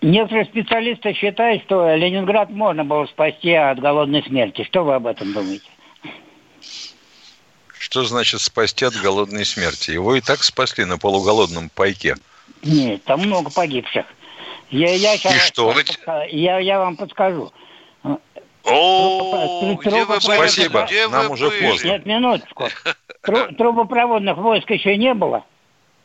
Некоторые 0.00 0.44
специалисты 0.46 1.12
считают, 1.14 1.64
что 1.64 1.94
Ленинград 1.94 2.50
можно 2.50 2.84
было 2.84 3.06
спасти 3.06 3.52
от 3.52 3.80
голодной 3.80 4.22
смерти. 4.22 4.62
Что 4.64 4.84
вы 4.84 4.94
об 4.94 5.06
этом 5.06 5.32
думаете? 5.32 5.64
Что 7.78 8.04
значит 8.04 8.40
спасти 8.40 8.84
от 8.84 8.94
голодной 8.94 9.44
смерти? 9.44 9.90
Его 9.90 10.14
и 10.14 10.20
так 10.20 10.42
спасли 10.44 10.84
на 10.84 10.98
полуголодном 10.98 11.68
пайке. 11.70 12.16
Нет, 12.62 13.02
там 13.04 13.20
много 13.20 13.50
погибших. 13.50 14.06
Я, 14.70 14.92
я, 14.94 15.16
щас 15.16 15.34
И 15.34 15.38
что? 15.38 15.72
подска- 15.72 16.26
Я, 16.30 16.58
я 16.58 16.78
вам 16.78 16.96
подскажу. 16.96 17.52
О, 18.70 19.74
где 19.80 20.04
вы 20.04 20.06
были? 20.06 20.18
Спасибо, 20.20 20.84
Где 20.84 21.08
нам 21.08 21.30
уже 21.30 21.50
поздно. 21.50 21.88
Нет, 21.88 22.06
минуточку. 22.06 22.68
Тру- 23.22 23.52
трубопроводных 23.56 24.36
войск 24.36 24.70
еще 24.70 24.96
не 24.96 25.14
было, 25.14 25.44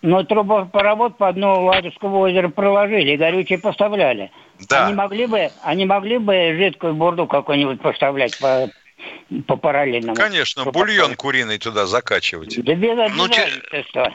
но 0.01 0.23
трубопровод 0.23 1.17
по 1.17 1.31
дну 1.31 1.65
Ладожского 1.65 2.17
озера 2.19 2.49
проложили 2.49 3.11
и 3.11 3.17
горючее 3.17 3.59
поставляли. 3.59 4.31
Да. 4.69 4.85
Они 4.87 4.95
могли 4.95 5.25
бы, 5.27 5.49
они 5.63 5.85
могли 5.85 6.17
бы 6.17 6.55
жидкую 6.57 6.93
бурду 6.95 7.27
какую-нибудь 7.27 7.81
поставлять 7.81 8.37
по, 8.39 8.69
по 9.47 9.55
параллельному. 9.55 10.15
Конечно, 10.15 10.65
бульон 10.65 11.15
куриный 11.15 11.57
туда 11.57 11.85
закачивать. 11.85 12.61
Да 12.63 12.73
без 12.75 12.97
Ну, 13.15 13.27
те- 13.27 13.41
обязательств, 13.43 13.89
что. 13.89 14.13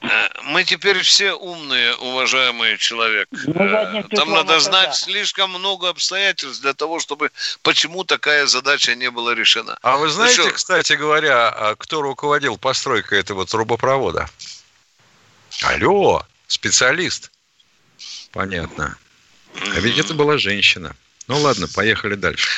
Э, 0.00 0.28
Мы 0.44 0.64
теперь 0.64 1.02
все 1.02 1.32
умные, 1.32 1.94
уважаемый 1.96 2.78
человек. 2.78 3.28
Ну, 3.32 3.52
Э, 3.64 4.02
Там 4.16 4.30
надо 4.30 4.60
знать 4.60 4.88
да. 4.88 4.92
слишком 4.94 5.50
много 5.50 5.88
обстоятельств 5.88 6.62
для 6.62 6.72
того, 6.74 7.00
чтобы 7.00 7.30
почему 7.62 8.04
такая 8.04 8.46
задача 8.46 8.94
не 8.94 9.10
была 9.10 9.34
решена. 9.34 9.76
А 9.82 9.96
вы 9.96 10.08
знаете, 10.08 10.42
что? 10.42 10.50
кстати 10.52 10.92
говоря, 10.94 11.48
а 11.48 11.74
кто 11.76 12.00
руководил 12.02 12.56
постройкой 12.56 13.20
этого 13.20 13.44
трубопровода? 13.46 14.28
Алло, 15.62 16.24
специалист. 16.46 17.30
Понятно. 18.32 18.96
А 19.60 19.80
ведь 19.80 19.98
это 19.98 20.14
была 20.14 20.38
женщина. 20.38 20.94
Ну 21.26 21.38
ладно, 21.40 21.66
поехали 21.68 22.14
дальше. 22.14 22.48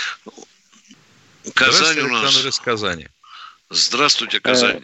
Казань 1.55 1.73
Здравствуйте, 1.75 2.03
у 2.03 2.09
нас. 2.09 2.23
Александр 2.25 2.49
из 2.49 2.61
Казани. 2.61 3.09
Здравствуйте, 3.71 4.41
Казань. 4.41 4.83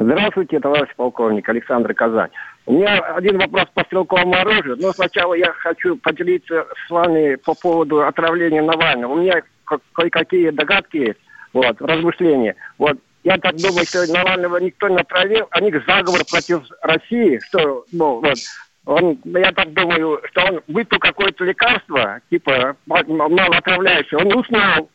Здравствуйте, 0.00 0.58
товарищ 0.58 0.90
полковник 0.96 1.48
Александр 1.48 1.92
Казань. 1.92 2.30
У 2.66 2.72
меня 2.72 2.98
один 3.14 3.38
вопрос 3.38 3.66
по 3.74 3.84
стрелковому 3.84 4.34
оружию, 4.34 4.76
но 4.80 4.92
сначала 4.92 5.34
я 5.34 5.52
хочу 5.52 5.96
поделиться 5.96 6.66
с 6.86 6.90
вами 6.90 7.34
по 7.34 7.54
поводу 7.54 8.02
отравления 8.06 8.62
Навального. 8.62 9.12
У 9.12 9.16
меня 9.16 9.42
ко- 9.64 9.80
кое-какие 9.92 10.50
догадки, 10.50 11.14
вот, 11.52 11.80
размышления. 11.80 12.54
Вот, 12.78 12.96
я 13.22 13.36
так 13.36 13.56
думаю, 13.56 13.84
что 13.84 14.10
Навального 14.10 14.56
никто 14.58 14.88
не 14.88 14.96
отравил, 14.96 15.46
а 15.50 15.60
них 15.60 15.74
заговор 15.86 16.20
против 16.30 16.62
России, 16.80 17.38
что, 17.48 17.84
ну, 17.92 18.20
вот, 18.20 18.38
он, 18.86 19.18
я 19.24 19.52
так 19.52 19.72
думаю, 19.74 20.22
что 20.30 20.42
он 20.42 20.60
выпил 20.68 20.98
какое-то 20.98 21.44
лекарство, 21.44 22.20
типа 22.30 22.76
малоотравляющее, 22.86 24.20
он 24.20 24.38
уснул, 24.38 24.88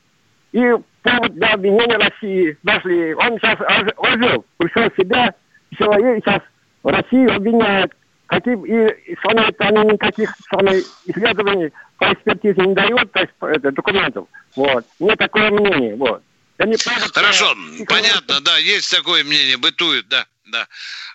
и 0.54 0.74
повод 1.06 1.36
для 1.36 1.54
обвинения 1.54 1.98
России 1.98 2.58
нашли. 2.64 3.14
Он 3.14 3.38
сейчас 3.40 3.60
ож- 3.60 3.94
ожил, 3.98 4.46
пришел 4.58 4.90
в 4.90 4.96
себя, 5.02 5.34
человек 5.78 6.24
сейчас 6.26 6.42
Россию 6.84 7.36
обвиняет. 7.36 7.94
Каким, 8.28 8.66
и, 8.66 8.72
и 9.12 9.16
самое, 9.22 9.54
они 9.60 9.92
никаких 9.94 10.34
самое, 10.50 10.82
исследований 11.06 11.70
по 12.00 12.12
экспертизе 12.12 12.60
не 12.62 12.74
дают, 12.74 13.12
то 13.12 13.20
есть 13.20 13.32
это, 13.40 13.72
документов. 13.72 14.28
Вот. 14.56 14.84
У 15.00 15.06
меня 15.06 15.16
такое 15.16 15.52
мнение. 15.52 15.96
Вот. 15.96 16.24
Я 16.58 16.66
не 16.66 16.76
правда, 16.84 17.06
Хорошо, 17.14 17.54
что- 17.54 17.86
понятно, 17.86 18.42
да, 18.42 18.58
есть 18.58 18.90
такое 18.90 19.24
мнение, 19.24 19.58
бытует, 19.58 20.08
да, 20.08 20.26
да. 20.48 20.68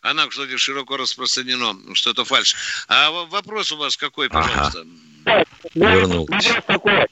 Она, 0.02 0.28
кстати, 0.28 0.56
широко 0.56 0.96
распространено, 0.98 1.74
что 1.94 2.10
это 2.10 2.24
фальш. 2.24 2.54
А 2.86 3.10
вопрос 3.10 3.72
у 3.72 3.76
вас 3.76 3.96
какой, 3.96 4.28
пожалуйста? 4.28 4.84
Вернулся. 5.74 6.32
Вопрос 6.32 6.64
такой. 6.66 7.06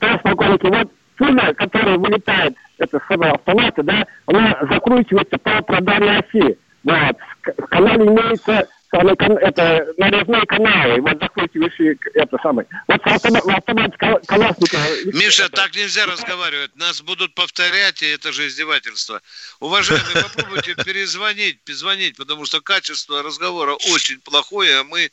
Товарищ 0.00 0.20
полковник, 0.22 0.62
вот 0.64 0.92
пуля, 1.16 1.54
которая 1.54 1.98
вылетает, 1.98 2.54
это 2.78 3.00
самая 3.08 3.32
автоматы, 3.32 3.82
да, 3.82 4.06
она 4.26 4.58
закручивается 4.70 5.38
по 5.38 5.62
продане 5.62 6.18
оси. 6.18 6.58
Вот. 6.84 7.16
В 7.58 7.66
канале 7.66 8.04
имеется 8.04 8.68
это 8.92 9.86
нарезные 9.98 10.42
каналы, 10.46 11.00
вот 11.00 11.20
закручивающие 11.20 11.98
это 12.14 12.38
самое. 12.42 12.66
Вот 12.88 13.00
автомат, 13.04 13.96
Кал- 13.98 14.20
Калашникова... 14.26 14.82
Миша, 15.12 15.48
так 15.48 15.74
нельзя 15.74 16.06
разговаривать. 16.06 16.74
Нас 16.76 17.02
будут 17.02 17.34
повторять, 17.34 18.02
и 18.02 18.06
это 18.06 18.32
же 18.32 18.46
издевательство. 18.46 19.20
Уважаемые, 19.60 20.22
попробуйте 20.22 20.74
перезвонить, 20.76 21.60
перезвонить, 21.62 22.16
потому 22.16 22.46
что 22.46 22.60
качество 22.60 23.22
разговора 23.22 23.74
очень 23.74 24.20
плохое, 24.20 24.78
а 24.78 24.84
мы 24.84 25.10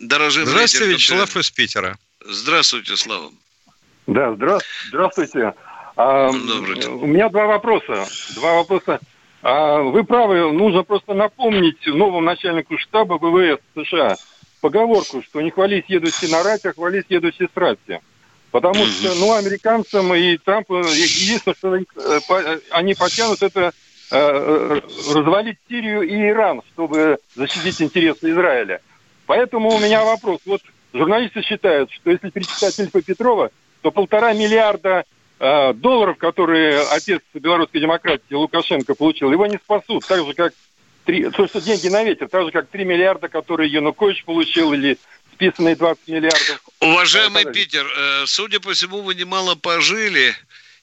дорожим 0.00 0.46
Здравствуйте, 0.46 0.84
этим, 0.84 0.94
Вячеслав 0.94 1.36
из 1.36 1.50
Питера. 1.50 1.98
Здравствуйте, 2.20 2.96
Слава. 2.96 3.32
Да, 4.06 4.30
здра- 4.32 4.60
здравствуйте. 4.88 5.54
А, 5.96 6.30
у 6.30 7.06
меня 7.06 7.28
два 7.28 7.46
вопроса. 7.46 8.06
Два 8.34 8.54
вопроса. 8.54 9.00
А, 9.42 9.80
вы 9.80 10.04
правы, 10.04 10.52
нужно 10.52 10.82
просто 10.82 11.14
напомнить 11.14 11.86
новому 11.86 12.20
начальнику 12.20 12.78
штаба 12.78 13.18
ВВС 13.20 13.60
США 13.74 14.16
поговорку, 14.60 15.22
что 15.22 15.40
не 15.40 15.50
хвались 15.50 15.84
едущий 15.88 16.30
на 16.30 16.42
рате, 16.42 16.70
а 16.70 16.72
хвались 16.72 17.04
едущий 17.08 17.48
с 17.52 17.56
рати. 17.56 18.00
Потому 18.52 18.84
что, 18.84 19.14
ну, 19.14 19.32
американцам 19.34 20.14
и 20.14 20.36
Трампу 20.36 20.76
единственное, 20.76 21.54
что 21.56 21.74
э, 21.76 22.60
они 22.70 22.94
потянут, 22.94 23.42
это 23.42 23.72
э, 24.10 24.80
развалить 25.14 25.56
Сирию 25.68 26.02
и 26.02 26.28
Иран, 26.28 26.62
чтобы 26.72 27.18
защитить 27.34 27.80
интересы 27.80 28.30
Израиля. 28.30 28.80
Поэтому 29.26 29.70
у 29.70 29.78
меня 29.78 30.04
вопрос. 30.04 30.40
Вот 30.44 30.60
журналисты 30.92 31.42
считают, 31.42 31.90
что 31.90 32.10
если 32.10 32.30
перечитать 32.30 32.78
Ильфа 32.78 33.00
Петрова, 33.02 33.50
то 33.82 33.90
полтора 33.90 34.32
миллиарда 34.32 35.04
э, 35.38 35.72
долларов, 35.74 36.16
которые 36.16 36.80
отец 36.90 37.20
белорусской 37.34 37.80
демократии 37.80 38.34
Лукашенко 38.34 38.94
получил, 38.94 39.30
его 39.30 39.46
не 39.46 39.56
спасут. 39.56 40.06
Так 40.06 40.24
же, 40.24 40.32
как 40.34 40.54
три, 41.04 41.28
то, 41.30 41.46
что 41.46 41.60
деньги 41.60 41.88
на 41.88 42.04
ветер, 42.04 42.28
так 42.28 42.44
же, 42.44 42.50
как 42.50 42.68
3 42.68 42.84
миллиарда, 42.84 43.28
которые 43.28 43.70
Янукович 43.70 44.24
получил, 44.24 44.72
или 44.72 44.98
списанные 45.34 45.76
20 45.76 46.08
миллиардов. 46.08 46.62
Уважаемый 46.80 47.44
Питер, 47.52 47.84
э, 47.84 48.24
судя 48.26 48.60
по 48.60 48.72
всему, 48.72 49.02
вы 49.02 49.14
немало 49.14 49.54
пожили. 49.54 50.34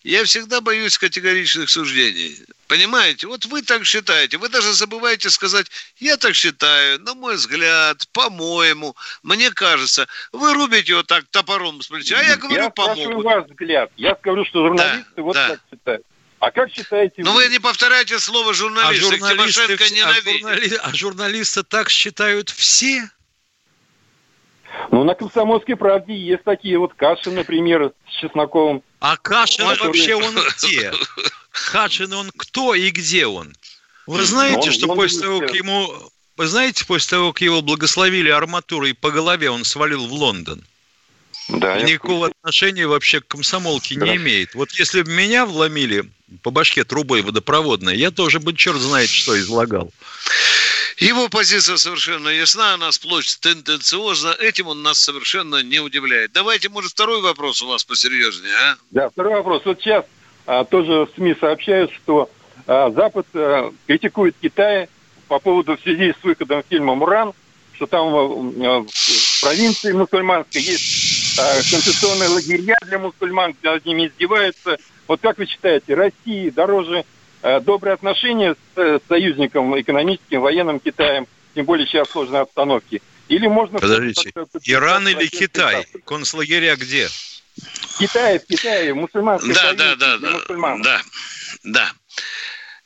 Я 0.03 0.23
всегда 0.23 0.61
боюсь 0.61 0.97
категоричных 0.97 1.69
суждений. 1.69 2.37
Понимаете? 2.67 3.27
Вот 3.27 3.45
вы 3.45 3.61
так 3.61 3.85
считаете. 3.85 4.37
Вы 4.37 4.47
даже 4.47 4.71
забываете 4.73 5.29
сказать, 5.29 5.67
я 5.97 6.15
так 6.15 6.35
считаю, 6.35 7.01
на 7.01 7.15
мой 7.15 7.35
взгляд, 7.35 8.07
по-моему, 8.13 8.95
мне 9.23 9.51
кажется. 9.51 10.07
Вы 10.31 10.53
рубите 10.53 10.93
его 10.93 11.03
так 11.03 11.25
топором 11.31 11.81
с 11.81 11.87
плеча, 11.87 12.17
а 12.17 12.23
я 12.23 12.37
говорю, 12.37 12.69
по-моему. 12.71 13.23
Я 13.23 13.35
ваш 13.35 13.45
взгляд. 13.49 13.91
Я 13.97 14.15
скажу, 14.15 14.45
что 14.45 14.67
журналисты 14.67 15.11
да, 15.17 15.21
вот 15.21 15.33
да. 15.33 15.49
так 15.49 15.59
считают. 15.69 16.05
А 16.39 16.51
как 16.51 16.71
считаете 16.71 17.15
Ну 17.17 17.33
вы 17.33 17.47
не 17.49 17.59
повторяйте 17.59 18.17
слово 18.19 18.53
журналисты. 18.53 19.15
А 19.15 19.19
журналисты, 19.19 19.73
а, 19.73 20.21
журнали... 20.21 20.79
а 20.81 20.93
журналисты 20.93 21.63
так 21.63 21.89
считают 21.89 22.49
все? 22.49 23.09
Ну, 24.91 25.03
на 25.03 25.13
«Комсомольской 25.13 25.75
правде» 25.75 26.15
есть 26.15 26.43
такие 26.43 26.77
вот 26.77 26.93
Кашин, 26.95 27.35
например, 27.35 27.91
с 28.09 28.21
Чесноковым. 28.21 28.83
А 28.99 29.17
Кашин 29.17 29.67
который... 29.67 29.87
вообще 29.87 30.15
он 30.15 30.35
где? 30.35 30.91
Кашин 31.71 32.13
он 32.13 32.31
кто 32.35 32.73
и 32.75 32.89
где 32.89 33.27
он? 33.27 33.53
Вы 34.07 34.23
знаете, 34.23 34.69
он, 34.69 34.71
что 34.71 34.87
он 34.87 34.97
после 34.97 35.21
того, 35.21 35.39
как 35.41 35.53
ему... 35.53 35.87
Вы 36.37 36.47
знаете, 36.47 36.85
после 36.85 37.17
того, 37.17 37.33
как 37.33 37.41
его 37.41 37.61
благословили 37.61 38.29
арматурой 38.29 38.93
по 38.93 39.11
голове, 39.11 39.49
он 39.49 39.65
свалил 39.65 40.07
в 40.07 40.13
Лондон? 40.13 40.63
Да, 41.49 41.81
Никакого 41.81 42.27
отношения 42.27 42.87
вообще 42.87 43.21
к 43.21 43.27
комсомолке 43.27 43.95
да. 43.95 44.05
не 44.05 44.15
имеет. 44.17 44.53
Вот 44.55 44.71
если 44.71 45.01
бы 45.01 45.11
меня 45.11 45.45
вломили 45.45 46.09
по 46.43 46.51
башке 46.51 46.83
трубой 46.83 47.21
водопроводной, 47.23 47.97
я 47.97 48.11
тоже 48.11 48.39
бы 48.39 48.55
черт 48.55 48.77
знает 48.77 49.09
что 49.09 49.37
излагал. 49.39 49.91
Его 50.99 51.29
позиция 51.29 51.77
совершенно 51.77 52.27
ясна, 52.27 52.73
она 52.73 52.91
сплошь 52.91 53.35
тенденциозна. 53.35 54.35
Этим 54.37 54.67
он 54.67 54.83
нас 54.83 54.99
совершенно 54.99 55.63
не 55.63 55.79
удивляет. 55.79 56.33
Давайте, 56.33 56.67
может, 56.67 56.91
второй 56.91 57.21
вопрос 57.21 57.61
у 57.61 57.67
вас 57.67 57.85
посерьезнее, 57.85 58.53
а? 58.53 58.75
Да, 58.91 59.09
второй 59.09 59.35
вопрос. 59.35 59.61
Вот 59.63 59.79
сейчас 59.79 60.03
а, 60.45 60.65
тоже 60.65 61.05
в 61.05 61.09
СМИ 61.15 61.35
сообщают, 61.39 61.91
что 61.93 62.29
а, 62.67 62.91
Запад 62.91 63.25
а, 63.33 63.71
критикует 63.87 64.35
Китай 64.41 64.89
по 65.29 65.39
поводу 65.39 65.77
в 65.77 65.81
связи 65.81 66.13
с 66.19 66.21
выходом 66.21 66.63
фильма 66.67 66.95
«Муран», 66.95 67.31
что 67.73 67.85
там 67.85 68.13
а, 68.13 68.83
в 68.85 69.41
провинции 69.41 69.93
мусульманской 69.93 70.61
есть 70.61 71.39
а, 71.39 71.55
концессионные 71.71 72.27
лагеря 72.27 72.75
для 72.85 72.99
мусульман, 72.99 73.55
над 73.63 73.85
ними 73.85 74.07
издеваются. 74.07 74.75
Вот 75.07 75.21
как 75.21 75.37
вы 75.37 75.45
считаете, 75.45 75.93
России 75.93 76.49
дороже 76.49 77.05
добрые 77.41 77.93
отношения 77.93 78.55
с 78.75 79.01
союзником 79.07 79.79
экономическим, 79.79 80.41
военным 80.41 80.79
Китаем, 80.79 81.27
тем 81.55 81.65
более 81.65 81.87
сейчас 81.87 82.07
в 82.07 82.11
сложной 82.11 82.41
обстановке? 82.41 83.01
Или 83.29 83.47
можно... 83.47 83.79
Подождите, 83.79 84.33
Иран 84.65 85.07
или 85.07 85.27
Китай? 85.27 85.85
Концлагеря 86.05 86.75
где? 86.75 87.07
Китай, 87.99 88.39
в 88.39 88.45
Китае, 88.45 88.93
мусульманский 88.93 89.53
да, 89.53 89.73
да, 89.73 89.95
да, 89.95 90.17
да, 90.17 90.29
мусульман. 90.31 90.81
Да, 90.81 91.01
да. 91.63 91.91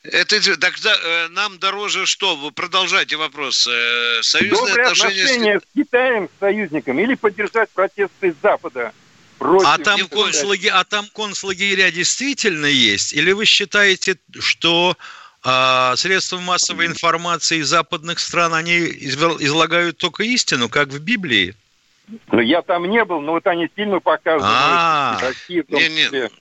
Это 0.02 0.58
тогда 0.58 0.94
э, 1.02 1.28
нам 1.28 1.58
дороже 1.58 2.04
что? 2.04 2.36
Вы 2.36 2.50
продолжайте 2.50 3.16
вопрос. 3.16 3.66
Э, 3.66 4.22
союзные 4.22 4.66
Добрые 4.66 4.86
отношения, 4.86 5.22
отношения 5.22 5.60
с... 5.60 5.62
с 5.62 5.66
Китаем, 5.74 6.28
с 6.28 6.40
союзником, 6.40 6.98
или 6.98 7.14
поддержать 7.14 7.70
протесты 7.70 8.34
Запада? 8.42 8.92
Против... 9.44 9.68
А 9.68 9.78
там, 9.78 10.08
концлаги... 10.08 10.68
а 10.68 10.84
там 10.84 11.06
концлагеря 11.14 11.90
действительно 11.90 12.66
есть? 12.66 13.12
Или 13.12 13.32
вы 13.32 13.44
считаете, 13.44 14.16
что 14.38 14.96
а, 15.42 15.94
средства 15.96 16.38
массовой 16.38 16.86
информации 16.86 17.60
западных 17.60 18.18
стран, 18.18 18.54
они 18.54 18.78
излагают 18.78 19.98
только 19.98 20.22
истину, 20.24 20.68
как 20.68 20.88
в 20.88 20.98
Библии? 20.98 21.54
Ну, 22.32 22.40
я 22.40 22.62
там 22.62 22.88
не 22.90 23.04
был, 23.04 23.20
но 23.20 23.32
вот 23.32 23.46
они 23.46 23.68
сильно 23.76 24.00
показывают. 24.00 24.44
А, 24.46 25.18
Россию, 25.20 25.64
нет, 25.68 26.12
нет. 26.12 26.32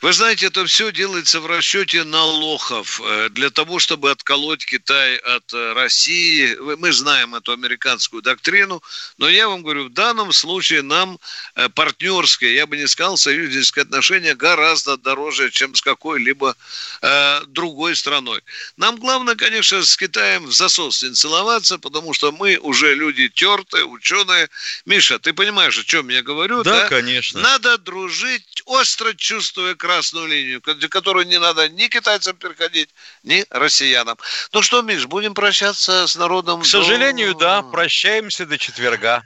Вы 0.00 0.12
знаете, 0.12 0.46
это 0.46 0.64
все 0.64 0.92
делается 0.92 1.40
в 1.40 1.46
расчете 1.46 2.04
налогов 2.04 3.00
э, 3.02 3.30
для 3.30 3.50
того, 3.50 3.80
чтобы 3.80 4.12
отколоть 4.12 4.64
Китай 4.64 5.16
от 5.16 5.52
э, 5.52 5.72
России. 5.72 6.56
Мы 6.76 6.92
знаем 6.92 7.34
эту 7.34 7.50
американскую 7.50 8.22
доктрину, 8.22 8.80
но 9.16 9.28
я 9.28 9.48
вам 9.48 9.64
говорю, 9.64 9.86
в 9.86 9.92
данном 9.92 10.32
случае 10.32 10.82
нам 10.82 11.18
э, 11.56 11.68
партнерское, 11.70 12.50
я 12.50 12.68
бы 12.68 12.76
не 12.76 12.86
сказал, 12.86 13.16
союзническое 13.16 13.82
отношение 13.82 14.36
гораздо 14.36 14.96
дороже, 14.96 15.50
чем 15.50 15.74
с 15.74 15.82
какой-либо 15.82 16.54
э, 17.02 17.40
другой 17.48 17.96
страной. 17.96 18.40
Нам 18.76 19.00
главное, 19.00 19.34
конечно, 19.34 19.82
с 19.82 19.96
Китаем 19.96 20.46
в 20.46 20.52
засос 20.52 21.02
не 21.02 21.12
целоваться, 21.14 21.76
потому 21.76 22.14
что 22.14 22.30
мы 22.30 22.56
уже 22.58 22.94
люди 22.94 23.28
тертые, 23.30 23.84
ученые. 23.84 24.48
Миша, 24.86 25.18
ты 25.18 25.32
понимаешь, 25.32 25.76
о 25.76 25.82
чем 25.82 26.08
я 26.08 26.22
говорю? 26.22 26.62
Да, 26.62 26.82
да? 26.82 26.88
конечно. 26.88 27.40
Надо 27.40 27.78
дружить, 27.78 28.62
остро 28.64 29.12
чувствуя 29.14 29.74
красную 29.88 30.26
линию, 30.26 30.60
которую 30.90 31.26
не 31.26 31.38
надо 31.38 31.66
ни 31.70 31.88
китайцам 31.88 32.36
переходить, 32.36 32.90
ни 33.22 33.46
россиянам. 33.48 34.18
Ну 34.52 34.60
что, 34.60 34.82
Миш, 34.82 35.06
будем 35.06 35.32
прощаться 35.32 36.06
с 36.06 36.14
народом? 36.14 36.60
К 36.60 36.66
сожалению, 36.66 37.32
до... 37.32 37.40
да, 37.40 37.62
прощаемся 37.62 38.44
до 38.44 38.58
четверга. 38.58 39.22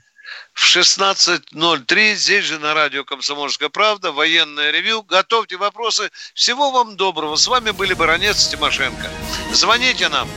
В 0.52 0.64
16.03 0.64 2.14
здесь 2.14 2.44
же 2.44 2.60
на 2.60 2.74
радио 2.74 3.04
«Комсомольская 3.04 3.70
правда» 3.70 4.12
военное 4.12 4.70
ревю. 4.70 5.02
Готовьте 5.02 5.56
вопросы. 5.56 6.10
Всего 6.32 6.70
вам 6.70 6.96
доброго. 6.96 7.34
С 7.34 7.48
вами 7.48 7.72
были 7.72 7.94
Баронец 7.94 8.46
Тимошенко. 8.46 9.10
Звоните 9.50 10.08
нам 10.10 10.28